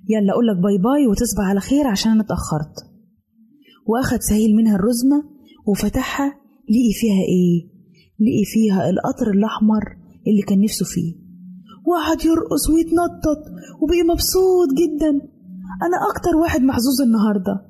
يلا 0.09 0.32
أقول 0.32 0.46
لك 0.46 0.56
bye 0.56 0.78
bye 0.78 1.06
وتصبح 1.06 1.44
على 1.44 1.61
خير 1.61 1.87
عشان 1.87 2.12
أنا 2.12 2.22
اتأخرت. 2.22 2.76
وأخد 3.87 4.20
سهيل 4.20 4.56
منها 4.56 4.76
الرزمة 4.76 5.22
وفتحها 5.66 6.26
لقي 6.70 6.92
فيها 7.00 7.22
إيه؟ 7.35 7.76
لقي 8.20 8.44
فيها 8.44 8.90
القطر 8.90 9.30
الأحمر 9.30 9.82
اللي 10.26 10.42
كان 10.42 10.61
نفسه 10.61 10.85
فيه. 10.85 11.14
وقعد 11.87 12.24
يرقص 12.24 12.70
ويتنطط 12.70 13.42
وبقي 13.82 14.02
مبسوط 14.02 14.68
جدا. 14.82 15.11
أنا 15.87 15.98
أكتر 16.11 16.37
واحد 16.37 16.61
محظوظ 16.61 17.00
النهاردة. 17.06 17.66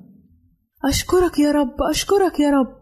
أشكرك 0.84 1.38
يا 1.38 1.52
رب 1.52 1.74
أشكرك 1.90 2.40
يا 2.40 2.50
رب. 2.50 2.76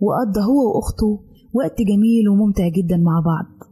وقضى 0.00 0.40
هو 0.40 0.76
وأخته 0.76 1.24
وقت 1.54 1.82
جميل 1.82 2.28
وممتع 2.28 2.68
جدا 2.68 2.96
مع 2.96 3.22
بعض. 3.26 3.71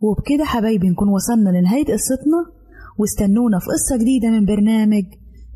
وبكده 0.00 0.44
حبايبي 0.44 0.88
نكون 0.88 1.08
وصلنا 1.08 1.50
لنهاية 1.50 1.84
قصتنا. 1.84 2.56
واستنونا 2.98 3.58
في 3.58 3.66
قصة 3.66 3.96
جديدة 4.02 4.30
من 4.30 4.44
برنامج 4.44 5.04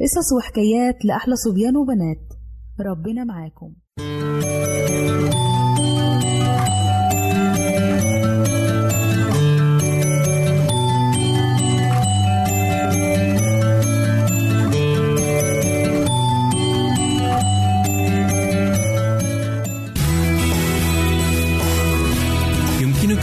قصص 0.00 0.32
وحكايات 0.32 1.04
لأحلى 1.04 1.36
صبيان 1.36 1.76
وبنات. 1.76 2.22
ربنا 2.80 3.24
معاكم. 3.24 3.74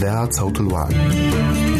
إذاعة 0.00 0.30
صوت 0.30 0.60
الوعد. 0.60 1.79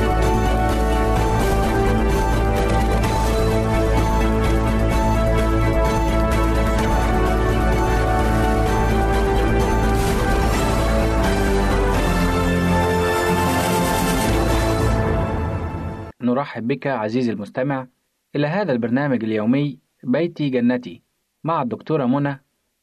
نرحب 16.33 16.67
بك 16.67 16.87
عزيزي 16.87 17.31
المستمع 17.31 17.87
إلى 18.35 18.47
هذا 18.47 18.71
البرنامج 18.71 19.23
اليومي 19.23 19.79
بيتي 20.03 20.49
جنتي 20.49 21.01
مع 21.43 21.61
الدكتورة 21.61 22.05
منى 22.05 22.39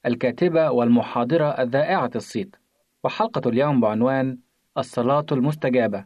الكاتبة 0.06 0.70
والمحاضرة 0.70 1.44
الذائعة 1.44 2.10
الصيت. 2.16 2.56
وحلقة 3.04 3.48
اليوم 3.48 3.80
بعنوان 3.80 4.38
الصلاة 4.78 5.26
المستجابة. 5.32 6.04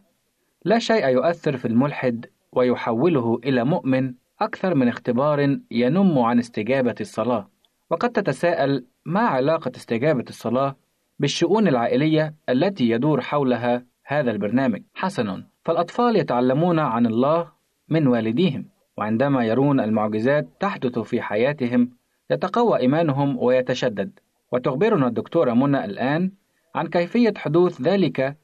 لا 0.65 0.79
شيء 0.79 1.09
يؤثر 1.09 1.57
في 1.57 1.69
الملحد 1.69 2.27
ويحوله 2.53 3.41
إلى 3.45 3.65
مؤمن 3.65 4.15
أكثر 4.41 4.75
من 4.75 4.89
اختبار 4.89 5.59
ينم 5.71 6.19
عن 6.19 6.39
استجابة 6.39 6.95
الصلاة. 7.01 7.49
وقد 7.91 8.11
تتساءل 8.11 8.87
ما 9.07 9.21
علاقة 9.21 9.73
استجابة 9.77 10.25
الصلاة 10.29 10.77
بالشؤون 11.19 11.69
العائلية 11.69 12.35
التي 12.49 12.91
يدور 12.91 13.21
حولها 13.21 13.87
هذا 14.05 14.31
البرنامج. 14.31 14.83
حسنا. 14.95 15.52
فالأطفال 15.65 16.17
يتعلمون 16.17 16.79
عن 16.79 17.07
الله 17.07 17.53
من 17.89 18.07
والديهم 18.07 18.67
وعندما 18.97 19.45
يرون 19.45 19.81
المعجزات 19.81 20.49
تحدث 20.61 20.99
في 20.99 21.23
حياتهم 21.23 21.91
يتقوى 22.31 22.79
إيمانهم 22.79 23.43
ويتشدد. 23.43 24.19
وتخبرنا 24.53 25.07
الدكتورة 25.07 25.53
منى 25.53 25.85
الآن 25.85 26.33
عن 26.75 26.87
كيفية 26.87 27.35
حدوث 27.37 27.81
ذلك 27.81 28.37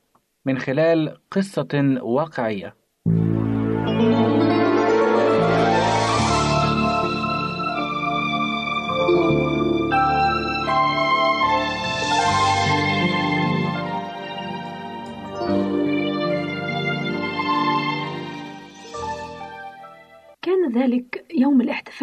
من 0.44 0.58
خلال 0.58 1.16
قصة 1.30 1.98
واقعية. 2.02 2.74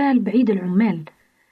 الاحتفال 0.05 0.19
بعيد 0.19 0.49
العمال 0.49 1.05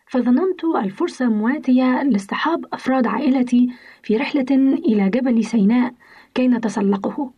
فظننت 0.07 0.63
الفرصة 0.63 1.25
مواتية 1.25 2.03
لاصطحاب 2.03 2.65
أفراد 2.73 3.07
عائلتي 3.07 3.69
في 4.03 4.17
رحلة 4.17 4.45
إلى 4.85 5.09
جبل 5.09 5.43
سيناء 5.43 5.93
كي 6.35 6.47
نتسلقه. 6.47 7.31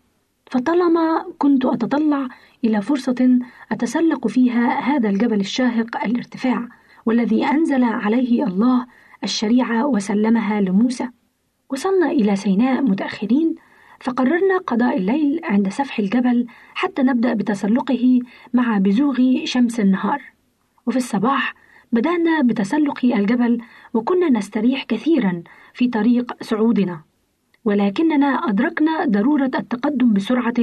فطالما 0.52 1.26
كنت 1.38 1.66
أتطلع 1.66 2.28
إلى 2.64 2.82
فرصة 2.82 3.40
أتسلق 3.72 4.28
فيها 4.28 4.80
هذا 4.80 5.10
الجبل 5.10 5.40
الشاهق 5.40 6.06
الارتفاع 6.06 6.68
والذي 7.06 7.46
أنزل 7.46 7.84
عليه 7.84 8.44
الله 8.44 8.86
الشريعة 9.24 9.86
وسلمها 9.88 10.62
لموسى. 10.62 11.10
وصلنا 11.70 12.12
إلى 12.12 12.36
سيناء 12.36 12.82
متأخرين 12.82 13.56
فقررنا 14.00 14.58
قضاء 14.68 14.98
الليل 14.98 15.40
عند 15.44 15.70
سفح 15.70 16.00
الجبل 16.00 16.46
حتى 16.76 17.04
نبدأ 17.04 17.34
بتسلقه 17.34 18.20
مع 18.54 18.78
بزوغ 18.78 19.46
شمس 19.46 19.80
النهار. 19.80 20.35
وفي 20.88 20.98
الصباح 20.98 21.56
بدأنا 21.92 22.42
بتسلق 22.42 23.06
الجبل 23.06 23.62
وكنا 23.94 24.30
نستريح 24.30 24.84
كثيرا 24.84 25.44
في 25.74 25.88
طريق 25.88 26.44
صعودنا 26.44 27.02
ولكننا 27.66 28.28
أدركنا 28.28 29.06
ضرورة 29.06 29.52
التقدم 29.60 30.14
بسرعة 30.14 30.54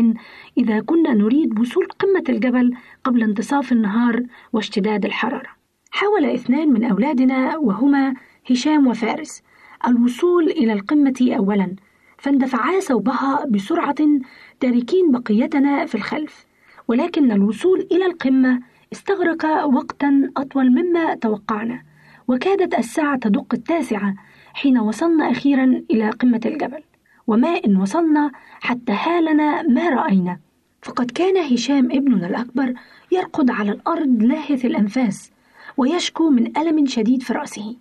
إذا 0.59 0.81
كنا 0.81 1.15
نريد 1.15 1.59
وصول 1.61 1.87
قمة 1.87 2.25
الجبل 2.29 2.75
قبل 3.05 3.23
انتصاف 3.23 3.73
النهار 3.73 4.23
واشتداد 4.53 5.05
الحرارة. 5.05 5.49
حاول 5.91 6.25
اثنان 6.25 6.73
من 6.73 6.85
أولادنا 6.85 7.57
وهما 7.57 8.15
هشام 8.51 8.87
وفارس 8.87 9.43
الوصول 9.87 10.45
إلى 10.45 10.73
القمة 10.73 11.35
أولا 11.39 11.77
فاندفعا 12.19 12.81
صوبها 12.81 13.47
بسرعة 13.51 13.95
تاركين 14.61 15.11
بقيتنا 15.13 15.87
في 15.87 15.95
الخلف 15.95 16.47
ولكن 16.89 17.33
الوصول 17.33 17.89
إلى 17.93 18.07
القمة 18.07 18.61
استغرق 18.93 19.65
وقتا 19.65 20.31
أطول 20.37 20.71
مما 20.71 21.15
توقعنا 21.15 21.83
وكادت 22.29 22.79
الساعة 22.79 23.19
تدق 23.19 23.47
التاسعة 23.55 24.15
حين 24.55 24.79
وصلنا 24.79 25.31
أخيرا 25.31 25.83
إلى 25.91 26.11
قمة 26.11 26.41
الجبل. 26.47 26.83
وما 27.27 27.49
إن 27.49 27.77
وصلنا 27.77 28.31
حتى 28.61 28.93
هالنا 28.93 29.63
ما 29.63 29.89
رأينا. 29.91 30.39
فقد 30.83 31.11
كان 31.11 31.37
هشام 31.53 31.85
ابننا 31.85 32.27
الأكبر 32.27 32.75
يرقد 33.13 33.51
على 33.51 33.73
الأرض 33.73 34.23
لاهث 34.23 34.65
الأنفاس 34.65 35.33
ويشكو 35.77 36.31
من 36.31 36.57
ألم 36.57 36.87
شديد 36.87 37.23
في 37.23 37.33
رأسه 37.33 37.77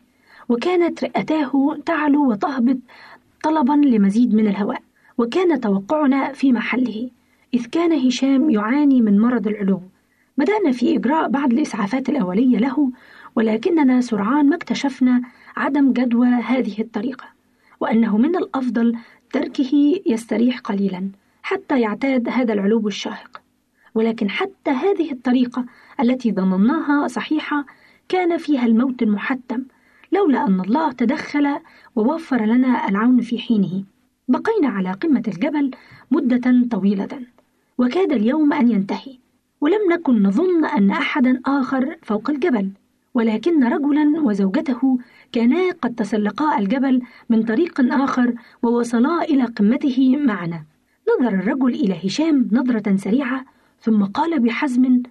وكانت 0.50 1.04
رئتاه 1.04 1.78
تعلو 1.86 2.30
وتهبط 2.32 2.78
طلبا 3.44 3.74
لمزيد 3.74 4.36
من 4.36 4.48
الهواء. 4.48 4.82
وكان 5.18 5.62
توقعنا 5.62 6.34
في 6.34 6.54
محله 6.54 7.10
إذ 7.54 7.66
كان 7.66 8.08
هشام 8.08 8.50
يعاني 8.50 9.02
من 9.02 9.20
مرض 9.20 9.48
العلو 9.48 9.82
بدأنا 10.42 10.72
في 10.72 10.98
إجراء 10.98 11.30
بعض 11.30 11.54
الإسعافات 11.54 12.10
الأولية 12.10 12.58
له 12.58 12.92
ولكننا 13.36 14.02
سرعان 14.02 14.50
ما 14.50 14.56
اكتشفنا 14.56 15.22
عدم 15.58 15.94
جدوى 15.94 16.28
هذه 16.28 16.82
الطريقة 16.82 17.26
وأنه 17.80 18.18
من 18.18 18.36
الأفضل 18.36 18.98
تركه 19.34 20.02
يستريح 20.06 20.60
قليلا 20.60 21.10
حتى 21.44 21.82
يعتاد 21.82 22.30
هذا 22.30 22.54
العلو 22.54 22.88
الشاهق. 22.88 23.42
ولكن 23.96 24.30
حتى 24.30 24.72
هذه 24.72 25.12
الطريقة 25.12 25.66
التي 26.00 26.32
ظنناها 26.32 27.08
صحيحة 27.08 27.66
كان 28.10 28.38
فيها 28.38 28.66
الموت 28.66 29.02
المحتم 29.02 29.64
لولا 30.12 30.48
أن 30.48 30.60
الله 30.60 30.92
تدخل 30.92 31.60
ووفر 31.96 32.46
لنا 32.46 32.90
العون 32.90 33.22
في 33.22 33.38
حينه. 33.40 33.84
بقينا 34.28 34.70
على 34.70 34.92
قمة 34.92 35.24
الجبل 35.28 35.72
مدة 36.12 36.68
طويلة 36.72 37.22
وكاد 37.78 38.12
اليوم 38.12 38.54
أن 38.54 38.72
ينتهي. 38.72 39.22
ولم 39.62 39.92
نكن 39.92 40.24
نظن 40.24 40.66
أن 40.66 40.92
أحدا 40.92 41.42
آخر 41.46 41.96
فوق 42.04 42.30
الجبل 42.30 42.70
ولكن 43.14 43.64
رجلا 43.64 44.22
وزوجته 44.22 44.98
كانا 45.32 45.72
قد 45.82 45.96
تسلقا 45.96 46.60
الجبل 46.60 47.02
من 47.30 47.44
طريق 47.44 47.94
آخر 47.94 48.34
ووصلا 48.64 49.24
إلى 49.24 49.44
قمته 49.44 50.18
معنا. 50.18 50.64
نظر 51.10 51.34
الرجل 51.34 51.70
إلى 51.70 52.08
هشام 52.08 52.50
نظرة 52.52 52.96
سريعة 52.96 53.46
ثم 53.82 54.04
قال 54.04 54.40
بحزم 54.40 55.04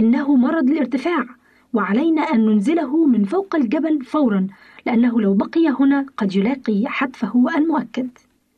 إنه 0.00 0.36
مرض 0.36 0.70
الارتفاع 0.70 1.24
وعلينا 1.72 2.22
أن 2.22 2.46
ننزله 2.46 3.06
من 3.06 3.24
فوق 3.24 3.56
الجبل 3.56 4.04
فورا 4.04 4.46
لأنه 4.86 5.20
لو 5.20 5.34
بقي 5.34 5.68
هنا 5.68 6.06
قد 6.16 6.36
يلاقي 6.36 6.82
حتفه 6.86 7.56
المؤكد. 7.56 8.08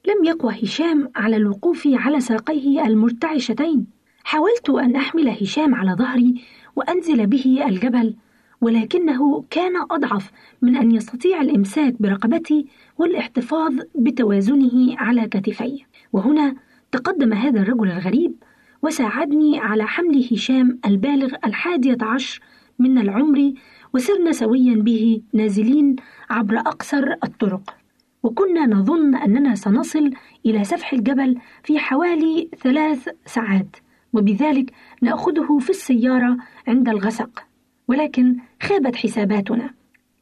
لم 0.09 0.25
يقوى 0.25 0.55
هشام 0.63 1.09
على 1.17 1.37
الوقوف 1.37 1.89
على 1.93 2.21
ساقيه 2.21 2.87
المرتعشتين. 2.87 4.00
حاولت 4.25 4.71
أن 4.71 4.97
أحمل 4.97 5.29
هشام 5.29 5.75
على 5.75 5.93
ظهري 5.93 6.35
وأنزل 6.77 7.27
به 7.27 7.65
الجبل 7.69 8.15
ولكنه 8.61 9.45
كان 9.51 9.73
أضعف 9.91 10.31
من 10.63 10.77
أن 10.77 10.91
يستطيع 10.91 11.41
الإمساك 11.41 12.03
برقبتي 12.03 12.67
والاحتفاظ 12.99 13.75
بتوازنه 13.95 14.97
على 14.99 15.29
كتفي. 15.29 15.85
وهنا 16.13 16.55
تقدم 16.93 17.33
هذا 17.33 17.61
الرجل 17.61 17.91
الغريب 17.91 18.35
وساعدني 18.83 19.59
على 19.59 19.87
حمل 19.87 20.29
هشام 20.33 20.79
البالغ 20.87 21.35
الحادية 21.47 21.99
عشر 22.03 22.41
من 22.79 22.99
العمر 22.99 23.53
وسرنا 23.95 24.33
سويا 24.33 24.75
به 24.75 25.23
نازلين 25.33 25.97
عبر 26.31 26.59
أقصر 26.59 27.15
الطرق. 27.25 27.77
وكنا 28.23 28.67
نظن 28.67 29.15
أننا 29.15 29.55
سنصل 29.55 30.11
إلى 30.47 30.65
سفح 30.65 30.93
الجبل 30.93 31.39
في 31.65 31.79
حوالي 31.79 32.49
ثلاث 32.63 33.09
ساعات. 33.27 33.77
وبذلك 34.13 34.73
نأخذه 35.03 35.59
في 35.59 35.71
السيارة 35.71 36.37
عند 36.69 36.89
الغسق. 36.89 37.45
ولكن 37.89 38.37
خابت 38.63 38.97
حساباتنا. 38.97 39.71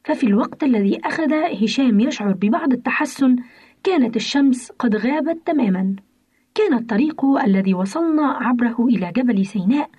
ففي 0.03 0.27
الوقت 0.27 0.63
الذي 0.63 0.99
أخذ 1.05 1.33
هشام 1.33 1.99
يشعر 1.99 2.31
ببعض 2.33 2.73
التحسن 2.73 3.35
كانت 3.83 4.15
الشمس 4.15 4.71
قد 4.71 4.95
غابت 4.95 5.37
تماما. 5.45 5.95
كان 6.55 6.73
الطريق 6.73 7.25
الذي 7.25 7.73
وصلنا 7.73 8.27
عبره 8.27 8.85
إلى 8.85 9.11
جبل 9.15 9.45
سيناء 9.45 9.89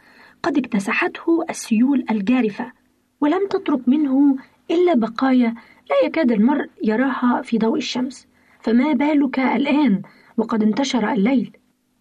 قد 0.43 0.59
اكتسحته 0.59 1.45
السيول 1.51 2.05
الجارفة 2.11 2.73
ولم 3.21 3.49
تترك 3.51 3.89
منه 3.89 4.37
إلا 4.71 4.95
بقايا 4.95 5.55
لا 5.91 6.07
يكاد 6.07 6.33
المرء 6.33 6.67
يراها 6.85 7.43
في 7.43 7.59
ضوء 7.59 7.77
الشمس. 7.79 8.27
فما 8.61 8.93
بالك 8.93 9.39
الآن 9.39 10.03
وقد 10.37 10.63
انتشر 10.63 11.13
الليل؟ 11.13 11.57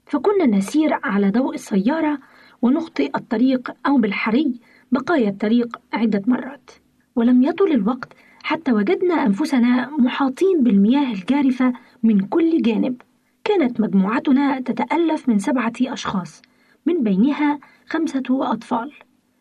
فكنا 0.09 0.45
نسير 0.45 0.99
على 1.03 1.29
ضوء 1.29 1.53
السيارة 1.53 2.19
ونخطئ 2.61 3.11
الطريق 3.15 3.71
أو 3.87 3.97
بالحري 3.97 4.53
بقايا 4.91 5.29
الطريق 5.29 5.79
عدة 5.93 6.21
مرات. 6.27 6.71
ولم 7.15 7.43
يطل 7.43 7.71
الوقت 7.71 8.13
حتى 8.43 8.71
وجدنا 8.71 9.25
أنفسنا 9.25 9.89
محاطين 9.97 10.63
بالمياه 10.63 11.13
الجارفة 11.13 11.73
من 12.03 12.19
كل 12.19 12.61
جانب. 12.61 13.01
كانت 13.43 13.81
مجموعتنا 13.81 14.59
تتألف 14.59 15.29
من 15.29 15.39
سبعة 15.39 15.73
أشخاص 15.81 16.41
من 16.85 17.03
بينها 17.03 17.59
خمسة 17.89 18.23
أطفال. 18.29 18.91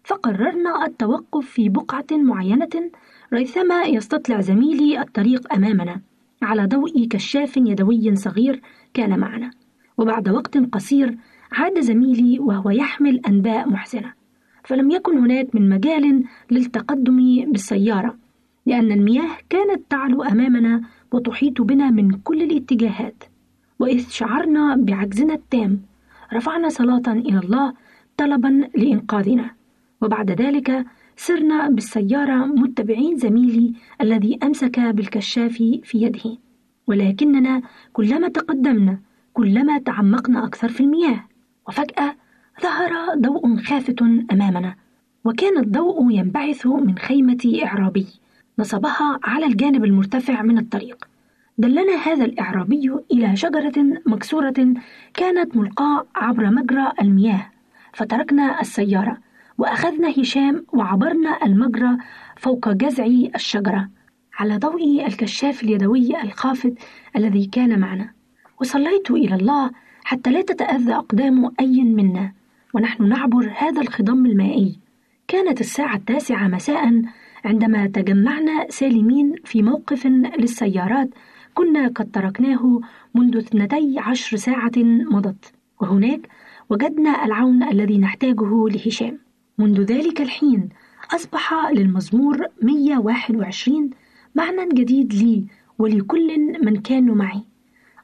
فقررنا 0.05 0.87
التوقف 0.87 1.47
في 1.47 1.69
بقعة 1.69 2.07
معينة 2.13 2.91
ريثما 3.33 3.83
يستطلع 3.83 4.41
زميلي 4.41 5.01
الطريق 5.01 5.53
أمامنا 5.55 6.01
على 6.43 6.67
ضوء 6.67 7.09
كشاف 7.09 7.57
يدوي 7.57 8.17
صغير 8.17 8.61
كان 8.95 9.19
معنا. 9.19 9.51
وبعد 9.99 10.29
وقت 10.29 10.59
قصير 10.59 11.17
عاد 11.53 11.81
زميلي 11.81 12.39
وهو 12.39 12.71
يحمل 12.71 13.21
أنباء 13.27 13.69
محزنة 13.69 14.13
فلم 14.65 14.91
يكن 14.91 15.19
هناك 15.19 15.55
من 15.55 15.69
مجال 15.69 16.25
للتقدم 16.51 17.45
بالسيارة 17.53 18.17
لأن 18.67 18.93
المياه 18.93 19.37
كانت 19.51 19.91
تعلو 19.91 20.23
أمامنا 20.23 20.83
وتحيط 21.13 21.63
بنا 21.63 21.91
من 21.91 22.11
كل 22.11 22.43
الاتجاهات. 22.43 23.25
وإذ 23.79 24.09
شعرنا 24.09 24.77
بعجزنا 24.77 25.35
التام 25.35 25.81
رفعنا 26.33 26.69
صلاة 26.69 27.03
إلى 27.09 27.39
الله 27.39 27.75
طلبا 28.17 28.69
لإنقاذنا. 28.77 29.51
وبعد 30.03 30.31
ذلك 30.31 30.87
سرنا 31.17 31.69
بالسيارة 31.69 32.47
متبعين 32.47 33.17
زميلي 33.17 33.73
الذي 34.01 34.39
أمسك 34.43 34.81
بالكشاف 34.81 35.53
في 35.83 35.99
يده. 36.03 36.37
ولكننا 36.87 37.63
كلما 37.93 38.29
تقدمنا 38.29 38.99
كلما 39.39 39.79
تعمقنا 39.79 40.45
أكثر 40.45 40.69
في 40.69 40.81
المياه 40.81 41.25
وفجأة 41.69 42.15
ظهر 42.63 43.15
ضوء 43.19 43.57
خافت 43.57 44.03
أمامنا 44.33 44.75
وكان 45.25 45.59
الضوء 45.59 46.11
ينبعث 46.11 46.67
من 46.67 46.99
خيمة 46.99 47.61
إعرابي 47.65 48.07
نصبها 48.59 49.21
على 49.25 49.47
الجانب 49.47 49.85
المرتفع 49.85 50.43
من 50.43 50.59
الطريق. 50.59 51.09
دلنا 51.59 51.97
هذا 51.97 52.25
الإعرابي 52.25 52.97
إلى 53.13 53.37
شجرة 53.37 53.85
مكسورة 54.07 54.75
كانت 55.15 55.57
ملقاة 55.57 56.07
عبر 56.17 56.51
مجرى 56.51 56.93
المياه 57.01 57.47
فتركنا 57.93 58.61
السيارة 58.61 59.19
وأخذنا 59.59 60.11
هشام 60.21 60.67
وعبرنا 60.73 61.39
المجرى 61.47 61.97
فوق 62.37 62.69
جذع 62.69 63.07
الشجرة 63.35 63.89
على 64.39 64.57
ضوء 64.57 65.07
الكشاف 65.07 65.63
اليدوي 65.63 66.23
الخافت 66.23 66.75
الذي 67.17 67.47
كان 67.47 67.79
معنا. 67.79 68.18
وصليت 68.61 69.11
إلى 69.11 69.35
الله 69.35 69.71
حتى 70.05 70.31
لا 70.31 70.43
تتأذى 70.43 70.95
أقدام 70.95 71.53
أي 71.61 71.83
منا. 71.83 72.33
ونحن 72.75 73.09
نعبر 73.09 73.53
هذا 73.57 73.81
الخضم 73.81 74.27
المائي. 74.27 74.79
كانت 75.29 75.61
الساعة 75.61 75.97
التاسعة 75.97 76.49
مساء 76.49 77.03
عندما 77.45 77.87
تجمعنا 77.87 78.67
سالمين 78.69 79.35
في 79.45 79.63
موقف 79.63 80.07
للسيارات 80.07 81.09
كنا 81.55 81.89
قد 81.89 82.11
تركناه 82.11 82.81
منذ 83.15 83.37
اثنتي 83.37 83.99
عشر 83.99 84.37
ساعة 84.37 84.73
مضت. 85.13 85.53
وهناك 85.81 86.29
وجدنا 86.71 87.25
العون 87.25 87.63
الذي 87.63 87.99
نحتاجه 87.99 88.69
لهشام. 88.69 89.19
منذ 89.59 89.81
ذلك 89.81 90.21
الحين 90.21 90.69
أصبح 91.15 91.71
للمزمور 91.73 92.47
121 92.63 93.91
معنى 94.35 94.69
جديد 94.75 95.15
لي 95.15 95.45
ولكل 95.79 96.57
من 96.65 96.77
كانوا 96.77 97.15
معي. 97.15 97.48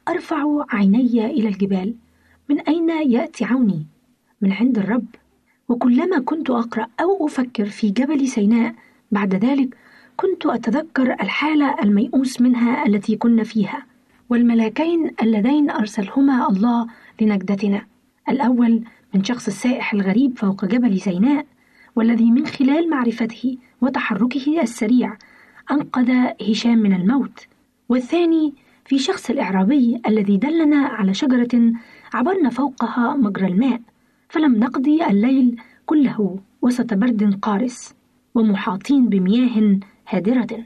أرفع 0.08 0.64
عيني 0.70 1.26
إلى 1.26 1.48
الجبال. 1.48 1.94
من 2.50 2.60
أين 2.60 2.90
يأتي 2.90 3.44
عوني؟ 3.44 3.86
من 4.40 4.52
عند 4.52 4.78
الرب. 4.78 5.06
وكلما 5.68 6.18
كنت 6.18 6.50
أقرأ 6.50 6.86
أو 7.00 7.26
أفكر 7.26 7.64
في 7.64 7.90
جبل 7.90 8.28
سيناء 8.28 8.74
بعد 9.10 9.34
ذلك 9.34 9.76
كنت 10.16 10.46
أتذكر 10.46 11.12
الحالة 11.12 11.82
الميؤوس 11.82 12.40
منها 12.40 12.86
التي 12.86 13.16
كنا 13.16 13.44
فيها. 13.44 13.86
والملاكين 14.30 15.10
اللذين 15.22 15.70
أرسلهما 15.70 16.48
الله 16.48 16.86
لنجدتنا. 17.20 17.86
الأول 18.28 18.84
من 19.14 19.24
شخص 19.24 19.46
السائح 19.46 19.94
الغريب 19.94 20.38
فوق 20.38 20.64
جبل 20.64 21.00
سيناء 21.00 21.46
والذي 21.96 22.30
من 22.30 22.46
خلال 22.46 22.90
معرفته 22.90 23.58
وتحركه 23.80 24.62
السريع 24.62 25.16
أنقذ 25.70 26.10
هشام 26.50 26.78
من 26.78 26.92
الموت. 26.92 27.46
والثاني 27.88 28.54
في 28.84 28.98
شخص 28.98 29.30
الإعرابي 29.30 30.00
الذي 30.06 30.36
دلنا 30.36 30.76
على 30.76 31.14
شجرة 31.14 31.72
عبرنا 32.14 32.50
فوقها 32.50 33.16
مجرى 33.16 33.46
الماء 33.46 33.80
فلم 34.28 34.54
نقضي 34.54 35.04
الليل 35.06 35.60
كله 35.86 36.38
وسط 36.62 36.94
برد 36.94 37.38
قارس 37.42 37.94
ومحاطين 38.34 39.08
بمياه 39.08 39.80
هادرة. 40.08 40.64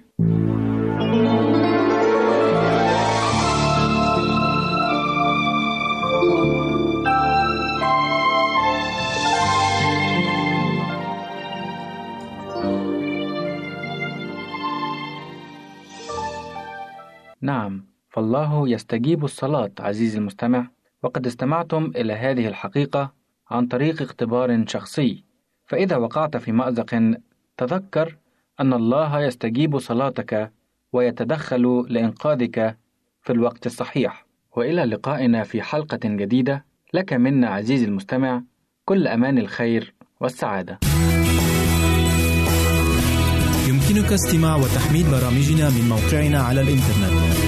نعم. 17.43 17.88
فالله 18.09 18.69
يستجيب 18.69 19.25
الصلاة 19.25 19.71
عزيزي 19.81 20.19
المستمع. 20.19 20.71
وقد 21.03 21.27
استمعتم 21.27 21.93
إلى 21.97 22.13
هذه 22.13 22.49
الحقيقة 22.49 23.13
عن 23.51 23.67
طريق 23.67 24.03
اختبار 24.03 24.65
شخصي. 24.67 25.25
فإذا 25.67 25.97
وقعت 25.97 26.37
في 26.37 26.53
مأزق 26.53 27.15
تذكر 27.57 28.17
أن 28.61 28.73
الله 28.73 29.21
يستجيب 29.21 29.79
صلاتك 29.79 30.53
ويتدخل 30.93 31.85
لإنقاذك 31.89 32.77
في 33.23 33.33
الوقت 33.33 33.67
الصحيح. 33.67 34.27
وإلى 34.57 34.85
لقائنا 34.85 35.43
في 35.43 35.63
حلقة 35.63 36.01
جديدة. 36.05 36.65
لك 36.95 37.13
منا 37.13 37.49
عزيزي 37.49 37.85
المستمع 37.85 38.43
كل 38.85 39.07
أمان 39.07 39.39
الخير 39.39 39.95
والسعادة. 40.21 40.79
يمكنك 43.69 44.13
استماع 44.13 44.57
وتحميل 44.57 45.07
برامجنا 45.11 45.71
من 45.71 45.89
موقعنا 45.89 46.39
على 46.39 46.61
الإنترنت. 46.61 47.48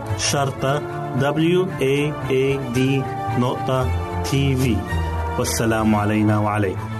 شرطة 0.17 0.81
W 1.19 1.65
A 1.81 2.11
A 2.29 2.75
D 2.75 2.79
نقطة 3.39 3.87
تي 4.23 4.55
في 4.55 4.77
والسلام 5.39 5.95
علينا 5.95 6.39
وعليكم. 6.39 6.90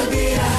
I'll 0.00 0.10
be. 0.10 0.49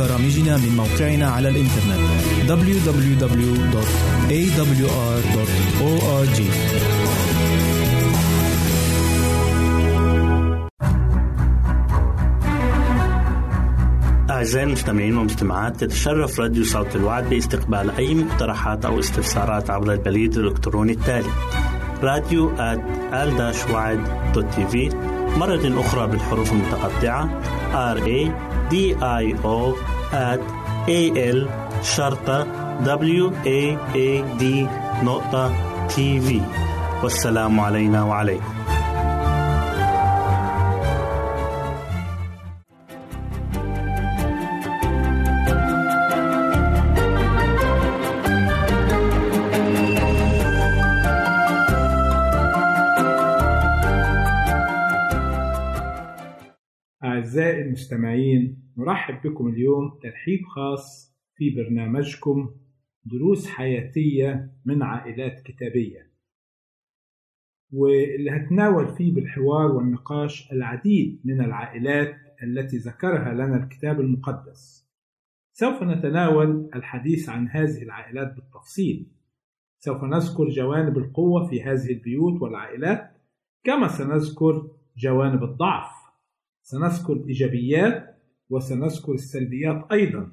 برامجنا 0.00 0.56
من 0.56 0.76
موقعنا 0.76 1.30
على 1.30 1.48
الإنترنت 1.48 2.00
www.awr.org 2.48 3.20
أعزائي 14.30 14.66
المستمعين 14.66 15.16
والمستمعات 15.16 15.76
تتشرف 15.76 16.40
راديو 16.40 16.64
صوت 16.64 16.96
الوعد 16.96 17.30
باستقبال 17.30 17.90
أي 17.90 18.14
مقترحات 18.14 18.84
أو 18.84 18.98
استفسارات 18.98 19.70
عبر 19.70 19.92
البريد 19.92 20.38
الإلكتروني 20.38 20.92
التالي 20.92 21.30
راديو 22.02 22.50
ال 23.12 23.52
مرة 25.38 25.80
أخرى 25.80 26.06
بالحروف 26.06 26.52
المتقطعة 26.52 27.40
R 27.94 27.98
A 27.98 28.30
D 28.70 28.94
I 29.00 29.24
O 29.44 29.89
at 30.12 30.40
A 30.88 31.00
L 31.34 31.48
شرطة 31.82 32.46
W 32.84 33.32
A 33.46 33.76
A 33.94 34.08
D 34.40 34.44
نقطة 35.04 35.52
تي 35.88 36.20
في 36.20 36.40
والسلام 37.02 37.60
علينا 37.60 38.02
وعليكم. 38.02 38.59
أعزائي 57.30 57.62
المستمعين 57.62 58.62
نرحب 58.78 59.28
بكم 59.28 59.48
اليوم 59.48 59.98
ترحيب 60.02 60.40
خاص 60.46 61.16
في 61.34 61.50
برنامجكم 61.50 62.50
دروس 63.04 63.48
حياتية 63.48 64.52
من 64.64 64.82
عائلات 64.82 65.40
كتابية. 65.40 66.10
واللي 67.72 68.30
هتناول 68.30 68.88
فيه 68.96 69.14
بالحوار 69.14 69.72
والنقاش 69.72 70.52
العديد 70.52 71.20
من 71.24 71.40
العائلات 71.40 72.14
التي 72.42 72.76
ذكرها 72.76 73.34
لنا 73.34 73.56
الكتاب 73.64 74.00
المقدس. 74.00 74.90
سوف 75.52 75.82
نتناول 75.82 76.70
الحديث 76.74 77.28
عن 77.28 77.48
هذه 77.48 77.82
العائلات 77.82 78.34
بالتفصيل. 78.34 79.06
سوف 79.78 80.04
نذكر 80.04 80.48
جوانب 80.48 80.98
القوة 80.98 81.48
في 81.48 81.62
هذه 81.62 81.92
البيوت 81.92 82.42
والعائلات 82.42 83.16
كما 83.64 83.88
سنذكر 83.88 84.70
جوانب 84.96 85.44
الضعف. 85.44 85.99
سنذكر 86.70 87.12
الإيجابيات 87.12 88.16
وسنذكر 88.50 89.12
السلبيات 89.12 89.92
أيضا. 89.92 90.32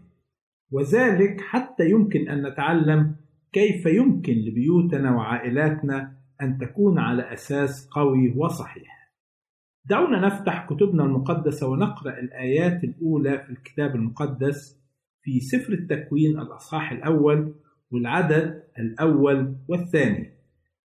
وذلك 0.71 1.41
حتى 1.41 1.89
يمكن 1.89 2.29
أن 2.29 2.47
نتعلم 2.47 3.15
كيف 3.53 3.85
يمكن 3.85 4.33
لبيوتنا 4.33 5.15
وعائلاتنا 5.15 6.17
أن 6.41 6.57
تكون 6.57 6.99
على 6.99 7.33
أساس 7.33 7.89
قوي 7.89 8.33
وصحيح. 8.37 9.13
دعونا 9.85 10.27
نفتح 10.27 10.65
كتبنا 10.69 11.03
المقدسة 11.03 11.67
ونقرأ 11.67 12.19
الآيات 12.19 12.83
الأولى 12.83 13.39
في 13.39 13.49
الكتاب 13.49 13.95
المقدس 13.95 14.81
في 15.21 15.39
سفر 15.39 15.73
التكوين 15.73 16.39
الأصحاح 16.39 16.91
الأول 16.91 17.55
والعدد 17.91 18.63
الأول 18.79 19.55
والثاني. 19.67 20.33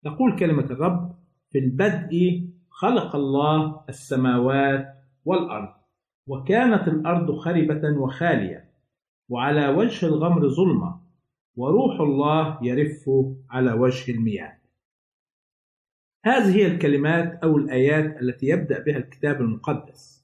تقول 0.05 0.39
كلمة 0.39 0.65
الرب 0.65 1.15
في 1.51 1.59
البدء 1.59 2.49
خلق 2.71 3.17
الله 3.17 3.85
السماوات 3.89 5.02
والأرض. 5.25 5.75
وكانت 6.27 6.89
الأرض 6.89 7.37
خربة 7.37 7.99
وخالية 7.99 8.71
وعلى 9.29 9.69
وجه 9.69 10.07
الغمر 10.07 10.49
ظلمة 10.49 11.01
وروح 11.57 12.01
الله 12.01 12.59
يرف 12.63 13.11
على 13.51 13.73
وجه 13.73 14.13
المياه. 14.13 14.59
هذه 16.25 16.57
هي 16.57 16.67
الكلمات 16.67 17.45
أو 17.45 17.57
الآيات 17.57 18.23
التي 18.23 18.47
يبدأ 18.47 18.83
بها 18.85 18.97
الكتاب 18.97 19.41
المقدس. 19.41 20.23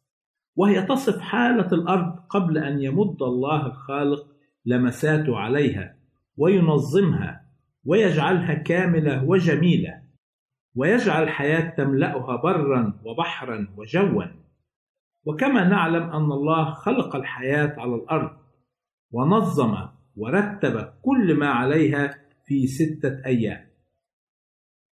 وهي 0.57 0.83
تصف 0.83 1.21
حالة 1.21 1.73
الأرض 1.73 2.17
قبل 2.29 2.59
أن 2.59 2.83
يمد 2.83 3.23
الله 3.23 3.67
الخالق 3.67 4.27
لمساته 4.67 5.37
عليها 5.37 5.97
وينظمها 6.37 7.45
ويجعلها 7.85 8.55
كاملة 8.55 9.25
وجميلة 9.25 10.03
ويجعل 10.77 11.23
الحياة 11.23 11.71
تملأها 11.71 12.37
برا 12.37 13.01
وبحرا 13.05 13.69
وجوا. 13.77 14.25
وكما 15.29 15.69
نعلم 15.69 16.03
أن 16.03 16.33
الله 16.33 16.71
خلق 16.71 17.17
الحياة 17.17 17.75
على 17.79 17.95
الأرض 17.95 18.31
ونظم 19.13 19.77
ورتب 20.17 20.93
كل 21.03 21.35
ما 21.39 21.49
عليها 21.49 22.19
في 22.47 22.67
ستة 22.67 23.27
أيام. 23.27 23.69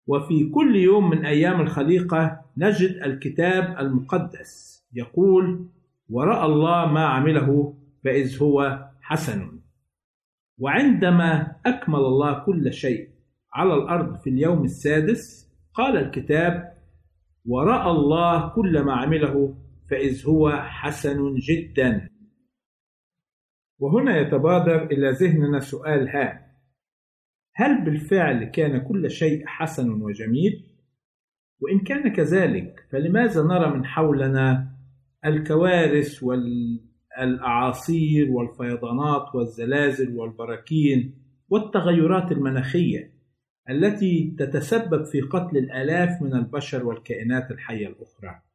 وفي 0.06 0.48
كل 0.48 0.76
يوم 0.76 1.10
من 1.10 1.24
أيام 1.26 1.60
الخليقة 1.60 2.40
نجد 2.56 2.90
الكتاب 2.90 3.78
المقدس 3.78 4.84
يقول 4.92 5.68
ورأى 6.10 6.44
الله 6.44 6.92
ما 6.92 7.06
عمله 7.06 7.74
فإذ 8.04 8.42
هو 8.42 8.86
حسن. 9.00 9.60
وعندما 10.58 11.56
أكمل 11.66 11.98
الله 11.98 12.44
كل 12.44 12.72
شيء 12.72 13.08
على 13.54 13.74
الأرض 13.74 14.16
في 14.16 14.30
اليوم 14.30 14.64
السادس 14.64 15.50
قال 15.74 15.96
الكتاب 15.96 16.72
ورأى 17.46 17.90
الله 17.90 18.48
كل 18.48 18.80
ما 18.80 18.92
عمله 18.92 19.56
فإذ 19.90 20.26
هو 20.26 20.50
حسن 20.50 21.34
جدا 21.34 22.08
وهنا 23.78 24.20
يتبادر 24.20 24.86
إلى 24.86 25.10
ذهننا 25.10 25.60
سؤال 25.60 26.08
هام 26.08 26.40
هل 27.54 27.84
بالفعل 27.84 28.44
كان 28.44 28.78
كل 28.78 29.10
شيء 29.10 29.46
حسن 29.46 30.02
وجميل؟ 30.02 30.66
وإن 31.60 31.78
كان 31.78 32.12
كذلك 32.12 32.86
فلماذا 32.90 33.42
نرى 33.42 33.70
من 33.70 33.84
حولنا 33.84 34.72
الكوارث 35.24 36.22
والأعاصير 36.22 38.30
والفيضانات 38.30 39.34
والزلازل 39.34 40.16
والبراكين 40.16 41.14
والتغيرات 41.48 42.32
المناخية 42.32 43.12
التي 43.70 44.34
تتسبب 44.38 45.04
في 45.04 45.20
قتل 45.20 45.56
الآلاف 45.56 46.22
من 46.22 46.34
البشر 46.34 46.86
والكائنات 46.86 47.50
الحية 47.50 47.86
الأخرى؟ 47.86 48.49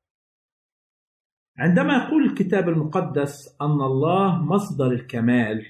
عندما 1.58 1.94
يقول 1.98 2.26
الكتاب 2.26 2.70
المقدس 2.70 3.58
أن 3.62 3.82
الله 3.82 4.44
مصدر 4.44 4.92
الكمال 4.92 5.66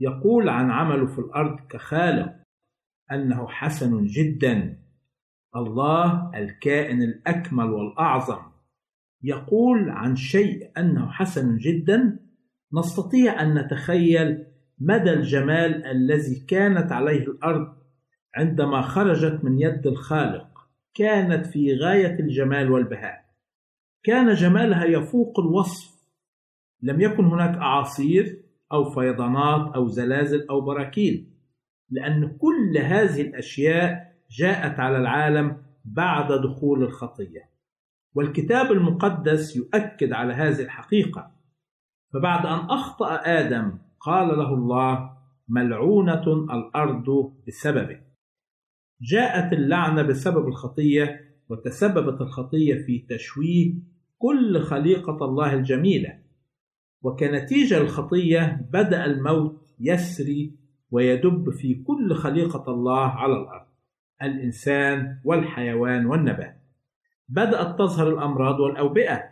يقول 0.00 0.48
عن 0.48 0.70
عمله 0.70 1.06
في 1.06 1.18
الأرض 1.18 1.60
كخالق 1.68 2.32
أنه 3.12 3.48
حسن 3.48 4.04
جدا. 4.04 4.78
الله 5.56 6.30
الكائن 6.34 7.02
الأكمل 7.02 7.70
والأعظم. 7.70 8.42
يقول 9.22 9.90
عن 9.90 10.16
شيء 10.16 10.70
أنه 10.78 11.10
حسن 11.10 11.56
جدا 11.56 12.18
نستطيع 12.72 13.42
أن 13.42 13.58
نتخيل 13.58 14.46
مدى 14.78 15.12
الجمال 15.12 15.86
الذي 15.86 16.40
كانت 16.48 16.92
عليه 16.92 17.22
الأرض 17.22 17.76
عندما 18.34 18.82
خرجت 18.82 19.44
من 19.44 19.60
يد 19.60 19.86
الخالق 19.86 20.48
كانت 20.94 21.46
في 21.46 21.74
غاية 21.74 22.20
الجمال 22.20 22.70
والبهاء. 22.70 23.27
كان 24.02 24.34
جمالها 24.34 24.84
يفوق 24.84 25.40
الوصف. 25.40 25.98
لم 26.82 27.00
يكن 27.00 27.24
هناك 27.24 27.56
أعاصير 27.58 28.42
أو 28.72 28.90
فيضانات 28.90 29.74
أو 29.74 29.86
زلازل 29.88 30.46
أو 30.50 30.60
براكين 30.60 31.34
لأن 31.90 32.36
كل 32.38 32.78
هذه 32.78 33.20
الأشياء 33.20 34.14
جاءت 34.30 34.80
على 34.80 34.98
العالم 34.98 35.62
بعد 35.84 36.32
دخول 36.32 36.82
الخطية. 36.82 37.50
والكتاب 38.14 38.72
المقدس 38.72 39.56
يؤكد 39.56 40.12
على 40.12 40.34
هذه 40.34 40.60
الحقيقة. 40.60 41.30
فبعد 42.12 42.46
أن 42.46 42.70
أخطأ 42.70 43.14
آدم 43.14 43.78
قال 44.00 44.28
له 44.28 44.54
الله 44.54 45.18
ملعونة 45.48 46.26
الأرض 46.26 47.34
بسببه. 47.46 48.00
جاءت 49.00 49.52
اللعنة 49.52 50.02
بسبب 50.02 50.48
الخطية 50.48 51.27
وتسببت 51.48 52.20
الخطية 52.20 52.74
في 52.74 53.06
تشويه 53.08 53.74
كل 54.18 54.60
خليقة 54.60 55.24
الله 55.24 55.54
الجميلة. 55.54 56.18
وكنتيجة 57.02 57.78
الخطية 57.78 58.68
بدأ 58.72 59.04
الموت 59.04 59.74
يسري 59.80 60.52
ويدب 60.90 61.50
في 61.50 61.74
كل 61.74 62.14
خليقة 62.14 62.72
الله 62.72 63.00
على 63.00 63.32
الأرض 63.32 63.66
الإنسان 64.22 65.20
والحيوان 65.24 66.06
والنبات. 66.06 66.62
بدأت 67.28 67.78
تظهر 67.78 68.08
الأمراض 68.08 68.60
والأوبئة 68.60 69.22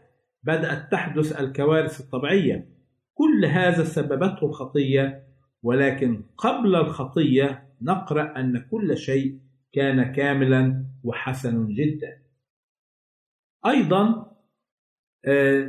بدأت 0.42 0.92
تحدث 0.92 1.40
الكوارث 1.40 2.00
الطبيعية. 2.00 2.68
كل 3.14 3.44
هذا 3.44 3.84
سببته 3.84 4.46
الخطية 4.46 5.26
ولكن 5.62 6.22
قبل 6.38 6.76
الخطية 6.76 7.68
نقرأ 7.82 8.40
أن 8.40 8.58
كل 8.70 8.96
شيء 8.96 9.38
كان 9.76 10.12
كاملا 10.12 10.86
وحسن 11.04 11.66
جدا. 11.68 12.22
أيضا 13.66 14.32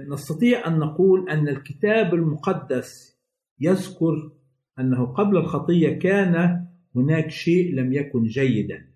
نستطيع 0.08 0.68
أن 0.68 0.80
نقول 0.80 1.30
أن 1.30 1.47
الكتاب 1.47 2.14
المقدس 2.14 3.20
يذكر 3.60 4.32
أنه 4.80 5.05
قبل 5.05 5.38
الخطية 5.38 5.99
كان 5.99 6.66
هناك 6.95 7.30
شيء 7.30 7.76
لم 7.76 7.93
يكن 7.93 8.24
جيدا. 8.24 8.88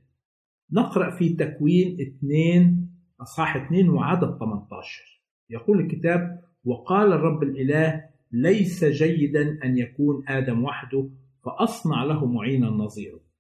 نقرأ 0.72 1.18
في 1.18 1.30
تكوين 1.30 1.98
2 2.02 2.90
أصحاح 3.22 3.56
2 3.56 3.90
وعدد 3.90 4.38
18 4.38 5.22
يقول 5.50 5.80
الكتاب 5.80 6.42
وقال 6.66 7.14
الرب 7.14 7.44
الإله 7.44 8.04
ليس 8.32 8.86
جيدا 8.86 9.60
أن 9.64 9.78
يكون 9.78 10.24
آدم 10.28 10.64
وحده 10.64 11.10
فأصنع 11.46 12.04
له 12.04 12.26
معينا 12.26 12.68
نظيره. 12.70 13.31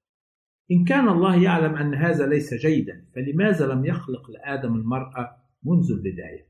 إن 0.71 0.83
كان 0.83 1.07
الله 1.07 1.43
يعلم 1.43 1.75
أن 1.75 1.93
هذا 1.93 2.27
ليس 2.27 2.53
جيدا 2.53 3.05
فلماذا 3.15 3.67
لم 3.67 3.85
يخلق 3.85 4.31
لآدم 4.31 4.75
المرأة 4.75 5.37
منذ 5.63 5.91
البداية؟ 5.91 6.47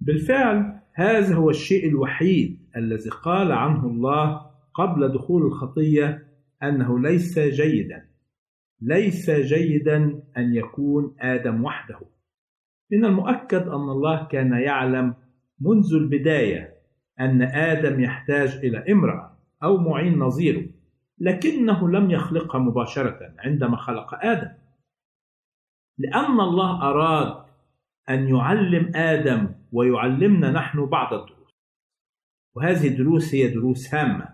بالفعل 0.00 0.80
هذا 0.94 1.34
هو 1.34 1.50
الشيء 1.50 1.88
الوحيد 1.88 2.68
الذي 2.76 3.10
قال 3.10 3.52
عنه 3.52 3.86
الله 3.86 4.50
قبل 4.74 5.12
دخول 5.12 5.46
الخطية 5.46 6.28
أنه 6.62 7.00
ليس 7.00 7.38
جيدا. 7.38 8.08
ليس 8.80 9.30
جيدا 9.30 10.22
أن 10.36 10.54
يكون 10.54 11.16
آدم 11.20 11.64
وحده. 11.64 12.00
من 12.92 13.04
المؤكد 13.04 13.62
أن 13.62 13.90
الله 13.90 14.28
كان 14.28 14.52
يعلم 14.52 15.14
منذ 15.60 15.94
البداية 15.94 16.74
أن 17.20 17.42
آدم 17.42 18.00
يحتاج 18.00 18.48
إلى 18.48 18.92
امرأة 18.92 19.38
أو 19.62 19.76
معين 19.76 20.18
نظيره. 20.18 20.77
لكنه 21.20 21.88
لم 21.88 22.10
يخلقها 22.10 22.58
مباشرة 22.58 23.34
عندما 23.38 23.76
خلق 23.76 24.14
آدم. 24.24 24.52
لأن 25.98 26.40
الله 26.40 26.82
أراد 26.82 27.44
أن 28.08 28.28
يعلم 28.28 28.92
آدم 28.96 29.54
ويعلمنا 29.72 30.50
نحن 30.50 30.86
بعض 30.86 31.14
الدروس. 31.14 31.50
وهذه 32.56 32.88
الدروس 32.88 33.34
هي 33.34 33.48
دروس 33.48 33.94
هامة. 33.94 34.28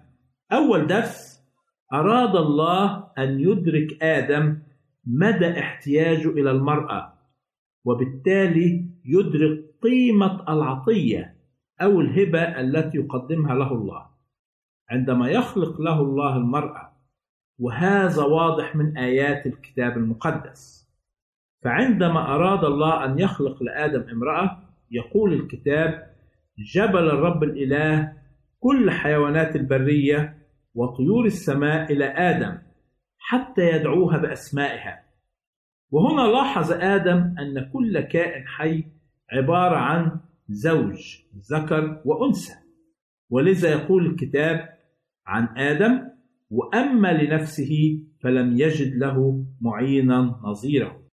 أول 0.52 0.86
درس 0.86 1.44
أراد 1.92 2.36
الله 2.36 3.10
أن 3.18 3.40
يدرك 3.40 4.02
آدم 4.02 4.58
مدى 5.06 5.60
احتياجه 5.60 6.28
إلى 6.28 6.50
المرأة 6.50 7.14
وبالتالي 7.84 8.90
يدرك 9.04 9.64
قيمة 9.82 10.42
العطية 10.48 11.36
أو 11.82 12.00
الهبة 12.00 12.42
التي 12.42 12.98
يقدمها 12.98 13.54
له 13.54 13.72
الله. 13.72 14.13
عندما 14.90 15.30
يخلق 15.30 15.80
له 15.80 16.00
الله 16.00 16.36
المرأة 16.36 16.92
وهذا 17.58 18.22
واضح 18.22 18.76
من 18.76 18.98
آيات 18.98 19.46
الكتاب 19.46 19.96
المقدس. 19.96 20.90
فعندما 21.62 22.34
أراد 22.34 22.64
الله 22.64 23.04
أن 23.04 23.18
يخلق 23.18 23.62
لآدم 23.62 24.10
امرأة 24.10 24.62
يقول 24.90 25.32
الكتاب 25.32 26.14
جبل 26.74 27.08
الرب 27.10 27.42
الإله 27.42 28.12
كل 28.60 28.90
حيوانات 28.90 29.56
البرية 29.56 30.38
وطيور 30.74 31.24
السماء 31.24 31.92
إلى 31.92 32.04
آدم 32.04 32.58
حتى 33.18 33.62
يدعوها 33.62 34.18
بأسمائها 34.18 35.04
وهنا 35.90 36.22
لاحظ 36.32 36.72
آدم 36.72 37.34
أن 37.38 37.70
كل 37.72 38.00
كائن 38.00 38.46
حي 38.48 38.84
عبارة 39.32 39.76
عن 39.76 40.20
زوج 40.48 41.18
ذكر 41.52 42.02
وأنثى. 42.04 42.63
ولذا 43.30 43.72
يقول 43.72 44.06
الكتاب 44.06 44.68
عن 45.26 45.58
آدم 45.58 46.08
وأما 46.50 47.22
لنفسه 47.22 48.00
فلم 48.20 48.58
يجد 48.58 48.94
له 48.94 49.46
معينا 49.60 50.40
نظيره 50.42 51.04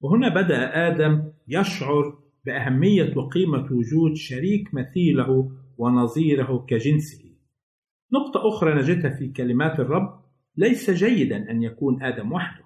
وهنا 0.00 0.28
بدأ 0.28 0.88
آدم 0.88 1.32
يشعر 1.48 2.18
بأهمية 2.46 3.16
وقيمة 3.16 3.72
وجود 3.72 4.14
شريك 4.14 4.74
مثيله 4.74 5.50
ونظيره 5.78 6.66
كجنسه. 6.68 7.32
نقطة 8.12 8.48
أخرى 8.48 8.74
نجدها 8.74 9.10
في 9.10 9.28
كلمات 9.28 9.80
الرب 9.80 10.20
ليس 10.56 10.90
جيدا 10.90 11.50
أن 11.50 11.62
يكون 11.62 12.02
آدم 12.02 12.32
وحده. 12.32 12.64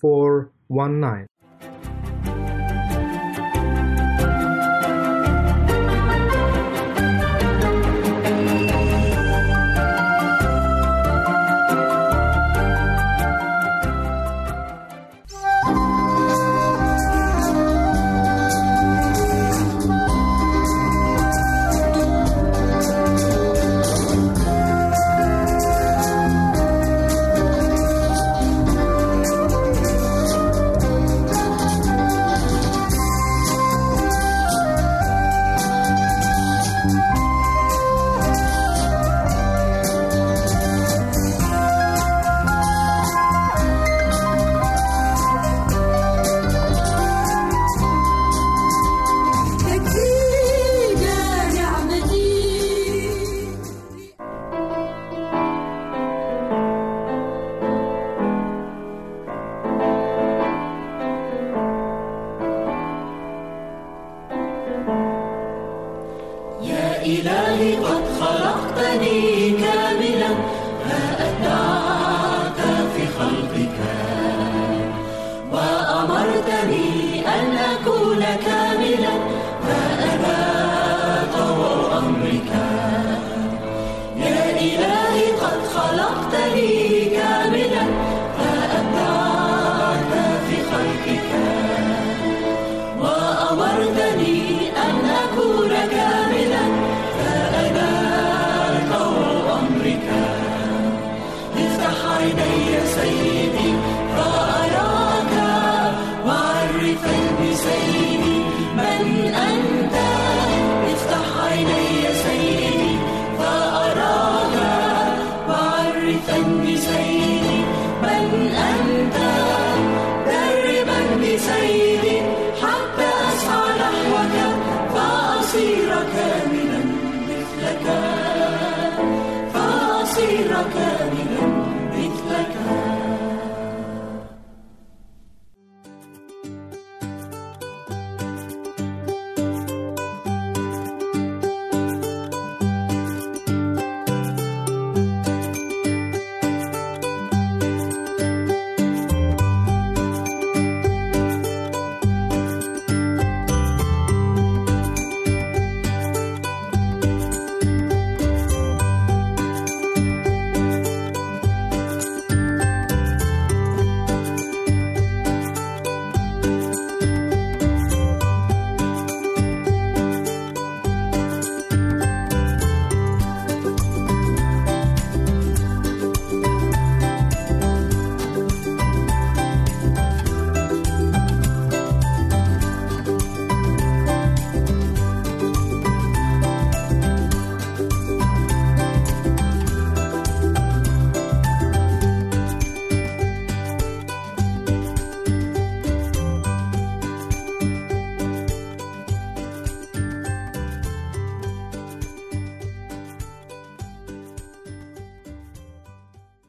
four 0.00 0.52
one 0.68 1.00
nine. 1.00 1.26